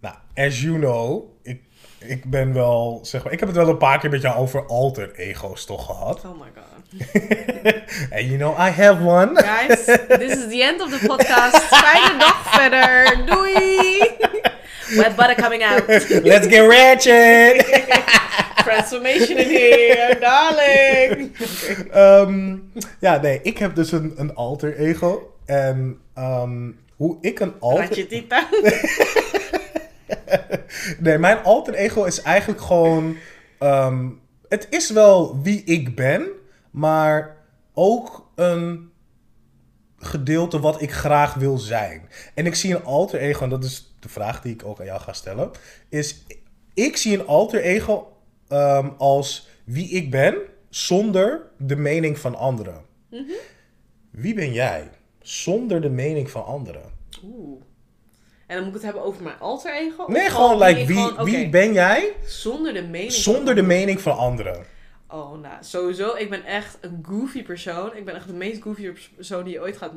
[0.00, 1.62] Nou, as you know, ik,
[1.98, 4.66] ik ben wel, zeg maar, ik heb het wel een paar keer met jou over
[4.66, 6.24] alter ego's toch gehad.
[6.24, 6.70] Oh my god.
[8.14, 9.34] And you know, I have one.
[9.34, 11.56] Guys, this is the end of the podcast.
[11.56, 13.26] Fijne dag verder.
[13.26, 14.10] Doei.
[14.96, 15.86] Wet butter coming out.
[16.22, 17.64] Let's get ratchet!
[18.64, 21.32] Transformation in here, darling.
[21.92, 22.56] Ehm,
[23.00, 25.34] ja, nee, ik heb dus een, een alter ego.
[25.44, 27.84] En ehm, hoe ik een alter...
[27.84, 28.48] Ratje tita.
[31.00, 33.16] Nee, mijn alter ego is eigenlijk gewoon.
[33.58, 34.08] ehm,
[34.48, 36.26] het is wel wie ik ben,
[36.70, 37.36] maar
[37.74, 38.90] ook een
[39.98, 42.08] gedeelte wat ik graag wil zijn.
[42.34, 44.86] En ik zie een alter ego, en dat is de vraag die ik ook aan
[44.86, 45.50] jou ga stellen,
[45.88, 46.24] is
[46.74, 48.16] ik zie een alter ego
[48.48, 50.36] ehm, als wie ik ben
[50.68, 52.84] zonder de mening van anderen.
[54.10, 54.90] Wie ben jij
[55.20, 56.82] zonder de mening van anderen?
[57.24, 57.62] Oeh.
[58.52, 60.04] En dan moet ik het hebben over mijn alter ego?
[60.06, 63.12] Nee, gewoon, like, wie, gewoon- wie ben jij Zonder de mening.
[63.12, 64.64] zonder de mening van anderen?
[65.08, 66.14] Oh, nou, sowieso.
[66.16, 67.96] Ik ben echt een goofy persoon.
[67.96, 69.92] Ik ben echt de meest goofy persoon die je ooit gaat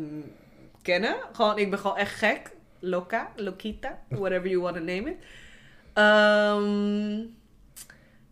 [0.81, 1.15] kennen.
[1.31, 2.51] Gewoon, ik ben gewoon echt gek.
[2.79, 5.15] Loca, Lokita, whatever you want to name it.
[5.93, 7.19] Ehm,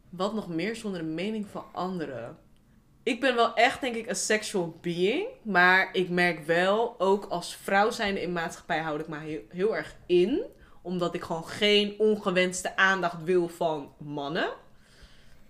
[0.09, 2.37] wat nog meer zonder de mening van anderen?
[3.03, 5.27] Ik ben wel echt, denk ik, een sexual being.
[5.41, 9.75] Maar ik merk wel, ook als vrouw zijnde in maatschappij houd ik me heel, heel
[9.75, 10.43] erg in.
[10.81, 14.49] Omdat ik gewoon geen ongewenste aandacht wil van mannen.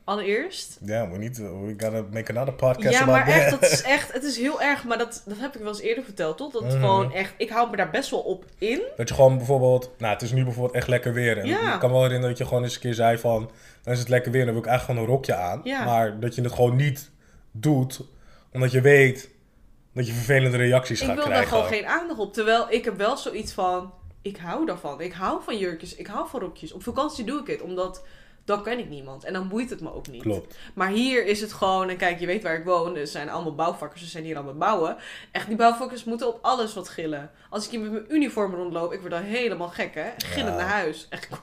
[0.06, 0.78] Allereerst.
[0.86, 4.14] Ja, we need to, we gotta make another podcast Ja, maar echt, dat is echt,
[4.14, 6.52] het is heel erg, maar dat, dat heb ik wel eens eerder verteld, toch?
[6.52, 6.72] Dat Mhm.
[6.72, 8.82] gewoon echt, ik hou me daar best wel op in.
[8.96, 11.38] Dat je gewoon bijvoorbeeld, nou het is nu bijvoorbeeld echt lekker weer.
[11.38, 11.74] En Ja.
[11.74, 13.52] ik kan wel herinneren dat je gewoon eens een keer zei van,
[13.84, 15.62] dan is het lekker weer, dan wil ik eigenlijk gewoon een rokje aan.
[15.64, 15.84] Ja.
[15.86, 17.12] Maar dat je het gewoon niet
[17.54, 18.02] doet,
[18.52, 19.30] omdat je weet
[19.94, 21.58] dat je vervelende reacties Ik gaat wil daar krijgen.
[21.58, 22.34] gewoon geen aandacht op.
[22.34, 25.02] Terwijl ik heb wel zoiets van, ik hou daarvan.
[25.02, 26.72] Ik hou van jurkjes, ik hou van rokjes.
[26.72, 28.04] Op vakantie doe ik het, omdat
[28.46, 29.24] dan ken ik niemand.
[29.24, 30.22] En dan boeit het me ook niet.
[30.22, 30.58] Klopt.
[30.74, 32.96] Maar hier is het gewoon, en kijk, je weet waar ik woon.
[32.96, 34.98] Er zijn allemaal bouwvakkers, ze zijn hier aan het bouwen.
[35.32, 37.32] Echt, die bouwvakkers moeten op alles wat gillen.
[37.50, 40.10] Als ik hier met mijn uniform rondloop, ik word dan helemaal gek, hè.
[40.18, 40.62] Gillend Ja.
[40.64, 41.08] naar huis.
[41.10, 41.42] Echt, ik word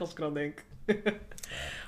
[0.00, 0.64] als ik dan denk.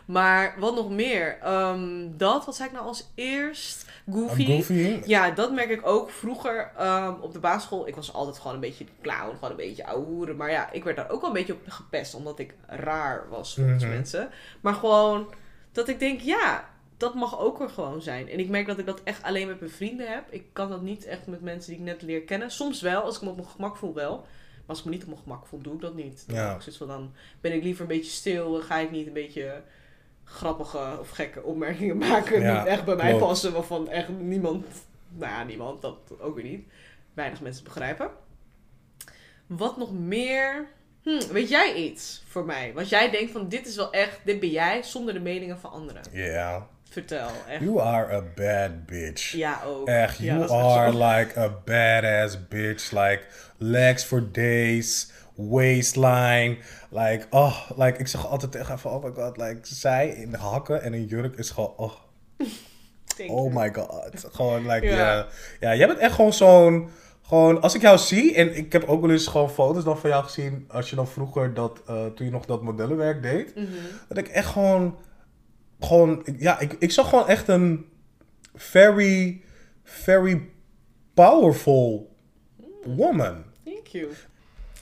[0.07, 1.39] maar wat nog meer?
[1.39, 3.91] Ehm, dat, wat zei ik nou als eerst?
[4.11, 4.45] Goofy.
[4.47, 5.01] Goofy?
[5.07, 7.89] Ja, dat merk ik ook vroeger ehm, op de basisschool.
[7.89, 10.33] Ik was altijd gewoon een beetje clown, gewoon een beetje ouwe.
[10.35, 13.55] Maar ja, ik werd daar ook wel een beetje op gepest, omdat ik raar was
[13.55, 13.93] volgens Mhm.
[13.93, 14.31] mensen.
[14.61, 15.33] Maar gewoon
[15.73, 18.29] dat ik denk, ja, dat mag ook er gewoon zijn.
[18.29, 20.25] En ik merk dat ik dat echt alleen met mijn vrienden heb.
[20.31, 22.51] Ik kan dat niet echt met mensen die ik net leer kennen.
[22.51, 24.17] Soms wel, als ik me op mijn gemak voel wel.
[24.17, 26.25] Maar als ik me niet op mijn gemak voel, doe ik dat niet.
[26.27, 26.55] Dan, Ja.
[26.67, 28.61] ik van, dan ben ik liever een beetje stil.
[28.61, 29.63] Ga ik niet een beetje
[30.25, 32.41] grappige of gekke opmerkingen maken.
[32.41, 33.25] Ja, die echt bij mij klopt.
[33.25, 33.53] passen.
[33.53, 34.67] Waarvan echt niemand,
[35.09, 36.67] nou ja, niemand, dat ook weer niet.
[37.15, 38.11] Weinig mensen begrijpen.
[39.47, 40.67] Wat nog meer?
[41.03, 42.73] Hm, weet jij iets voor mij?
[42.75, 45.71] Wat jij denkt van dit is wel echt, dit ben jij zonder de meningen van
[45.71, 46.03] anderen.
[46.13, 46.63] Yeah.
[46.93, 47.61] Vertel, echt.
[47.63, 49.33] You are a bad bitch.
[49.33, 49.89] Ja, ook.
[49.89, 52.91] Echt, Ja, you echt are like a badass bitch.
[52.91, 53.23] Like,
[53.59, 55.11] legs for days,
[55.51, 56.57] waistline.
[56.91, 60.31] Like, oh, like, ik zeg altijd tegen haar van, oh my god, like, zij in
[60.31, 61.93] de hakken en een jurk is gewoon, oh,
[63.29, 64.25] oh my god.
[64.33, 64.97] Gewoon, like, Ja.
[64.97, 65.27] ja.
[65.61, 66.89] Ja, jij bent echt gewoon zo'n,
[67.23, 70.11] gewoon, als ik jou zie, en ik heb ook wel eens gewoon foto's dan van
[70.11, 73.67] jou gezien, als je dan vroeger dat, eh, toen je nog dat modellenwerk deed, Mhm.
[74.09, 74.97] dat ik echt gewoon,
[75.81, 77.87] gewoon, ja, ik, ik zag gewoon echt een
[78.55, 79.43] very,
[79.85, 80.49] very
[81.15, 82.17] powerful
[82.85, 83.45] woman.
[83.65, 84.09] Thank you.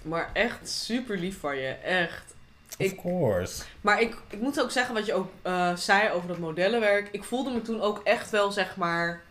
[0.02, 2.34] Maar echt super lief van je, echt.
[2.78, 3.62] Of course.
[3.80, 7.08] Maar ik, ik moet ook zeggen wat je ook eh, zei over dat modellenwerk.
[7.12, 9.22] Ik voelde me toen ook echt wel, zeg maar,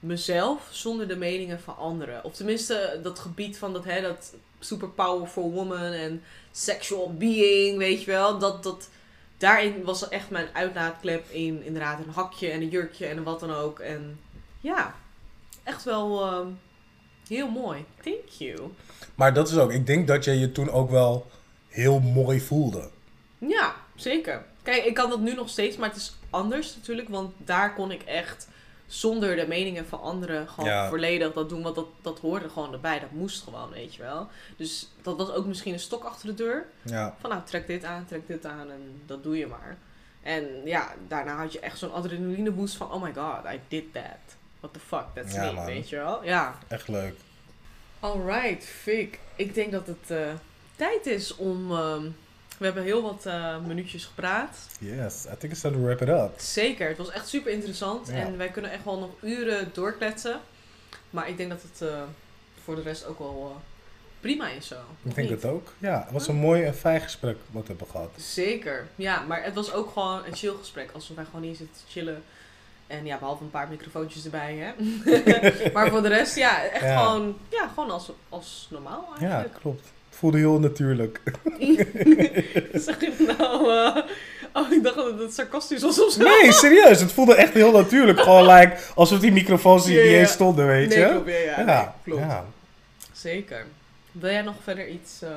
[0.00, 2.24] mezelf zonder de meningen van anderen.
[2.24, 8.00] Of tenminste, dat gebied van dat, hè, dat super powerful woman en sexual being, weet
[8.04, 8.38] je wel.
[8.38, 8.88] Dat, dat
[9.38, 13.52] daarin was echt mijn uitlaatklep in inderdaad een hakje en een jurkje en wat dan
[13.52, 13.78] ook.
[13.78, 14.20] En
[14.60, 14.94] ja,
[15.62, 16.48] echt wel ehm,
[17.36, 17.84] heel mooi.
[18.02, 18.58] Thank you.
[19.14, 21.26] Maar dat is ook, ik denk dat je je toen ook wel
[21.68, 22.88] heel mooi voelde.
[23.38, 24.44] Ja, zeker.
[24.62, 27.08] Kijk, ik kan dat nu nog steeds, maar het is anders natuurlijk.
[27.08, 28.48] Want daar kon ik echt
[28.86, 30.88] zonder de meningen van anderen gewoon Ja.
[30.88, 31.62] volledig dat doen.
[31.62, 33.00] Want dat, dat hoorde gewoon erbij.
[33.00, 34.28] Dat moest gewoon, weet je wel.
[34.56, 36.66] Dus dat was ook misschien een stok achter de deur.
[36.82, 39.76] Ja, Van nou, trek dit aan, trek dit aan en dat doe je maar.
[40.22, 42.92] En ja, daarna had je echt zo'n adrenaline boost van...
[42.92, 44.36] Oh my god, I did that.
[44.60, 45.64] What the fuck, that's Ja, me, man.
[45.66, 46.24] weet je wel.
[46.24, 46.58] Ja.
[46.68, 47.14] echt leuk.
[48.00, 49.18] Alright, Fik.
[49.36, 50.32] Ik denk dat het eh,
[50.76, 51.72] tijd is om...
[51.72, 52.02] ehm,
[52.58, 54.56] we hebben heel wat eh, minuutjes gepraat.
[54.80, 56.30] Yes, I think it's time to wrap it up.
[56.36, 58.06] Zeker, het was echt super interessant.
[58.08, 58.12] Ja.
[58.14, 60.40] En wij kunnen echt wel nog uren doorkletsen.
[61.10, 62.02] Maar ik denk dat het eh,
[62.64, 63.60] voor de rest ook wel
[64.20, 64.74] prima is zo.
[65.02, 65.42] Ik denk niet?
[65.42, 65.72] het ook.
[65.78, 68.10] Ja, het was een mooi en fijn gesprek wat we hebben gehad.
[68.16, 69.20] Zeker, ja.
[69.22, 70.90] Maar het was ook gewoon een chill gesprek.
[70.92, 72.22] Alsof wij gewoon hier zitten te chillen.
[72.90, 74.70] En ja, behalve een paar microfoontjes erbij, hè.
[75.74, 76.98] maar voor de rest, ja, echt Ja.
[77.02, 79.54] gewoon, ja, gewoon als, als normaal Ja, eigenlijk.
[79.60, 79.80] klopt.
[80.08, 81.20] Het voelde heel natuurlijk.
[82.86, 84.02] zeg je nou, eh,
[84.52, 86.22] oh, ik dacht dat het sarcastisch was of zo.
[86.22, 87.00] Nee, serieus.
[87.00, 88.20] Het voelde echt heel natuurlijk.
[88.20, 90.18] Gewoon like, alsof die microfoons hier Ja, niet ja.
[90.18, 91.08] eens stonden, weet Nee, je.
[91.10, 92.20] klopt, ja, ja, nee, ja, klopt.
[92.22, 92.44] ja.
[93.12, 93.64] Zeker.
[94.12, 95.32] Wil jij nog verder iets ehm,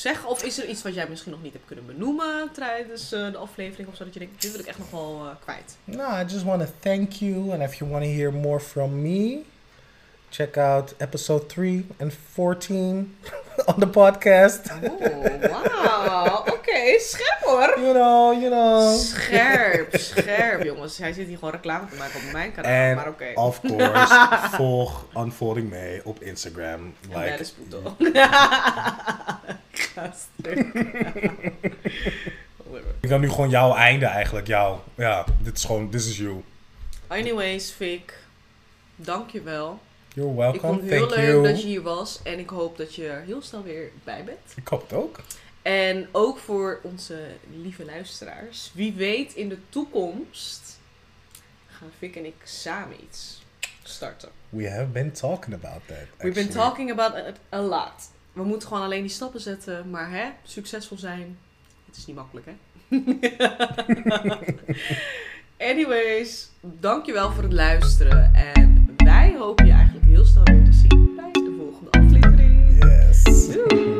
[0.00, 0.28] zeggen?
[0.28, 3.36] Of is er iets wat jij misschien nog niet hebt kunnen benoemen tijdens eh, de
[3.36, 3.88] aflevering?
[3.88, 5.76] Of zo dat je denkt, dit wil ik echt nog wel eh, kwijt.
[5.84, 7.52] No, I just want to thank you.
[7.52, 9.42] And if you want to hear more from me,
[10.30, 13.16] check out episode 3 and 14
[13.66, 14.70] on the podcast.
[14.82, 16.44] Oh, wauw.
[16.46, 17.78] Oké, scherp hoor.
[17.80, 18.98] You know, you know.
[18.98, 20.98] Scherp, scherp jongens.
[20.98, 22.70] Hij zit hier gewoon reclame te maken op mijn kanaal.
[22.72, 23.32] En maar oké.
[23.34, 26.94] of course, volg Unfolding May op Instagram.
[27.08, 27.96] Dat Like, is Pluto.
[29.72, 30.28] Gast.
[32.56, 32.94] Whatever.
[33.00, 34.46] ik heb nu gewoon jouw einde eigenlijk.
[34.46, 34.78] Jou.
[34.94, 36.42] Ja, dit is gewoon, this is you.
[37.06, 38.18] Anyways, Fik.
[38.96, 39.80] Dankjewel.
[40.14, 40.60] You're Ik welcome.
[40.60, 41.42] vond het heel Thank leuk you.
[41.42, 42.20] dat je hier was.
[42.22, 44.38] En ik hoop dat je er heel snel weer bij bent.
[44.56, 45.20] Ik hoop het ook.
[45.62, 47.26] En ook voor onze
[47.62, 48.70] lieve luisteraars.
[48.74, 50.78] Wie weet in de toekomst
[51.66, 53.42] gaan Vic en ik samen iets
[53.82, 54.28] starten.
[54.48, 55.96] We have been talking about that.
[56.18, 58.10] We've been talking about it a lot.
[58.32, 59.90] We moeten gewoon alleen die stappen zetten.
[59.90, 61.38] Maar hè, succesvol zijn,
[61.86, 62.52] het is niet makkelijk hè.
[65.70, 68.34] Anyways, dankjewel voor het luisteren.
[68.34, 68.94] En
[70.10, 72.78] heel snel weer te zien bij de volgende aflevering.
[72.78, 73.46] Yes.
[73.46, 73.99] Doei.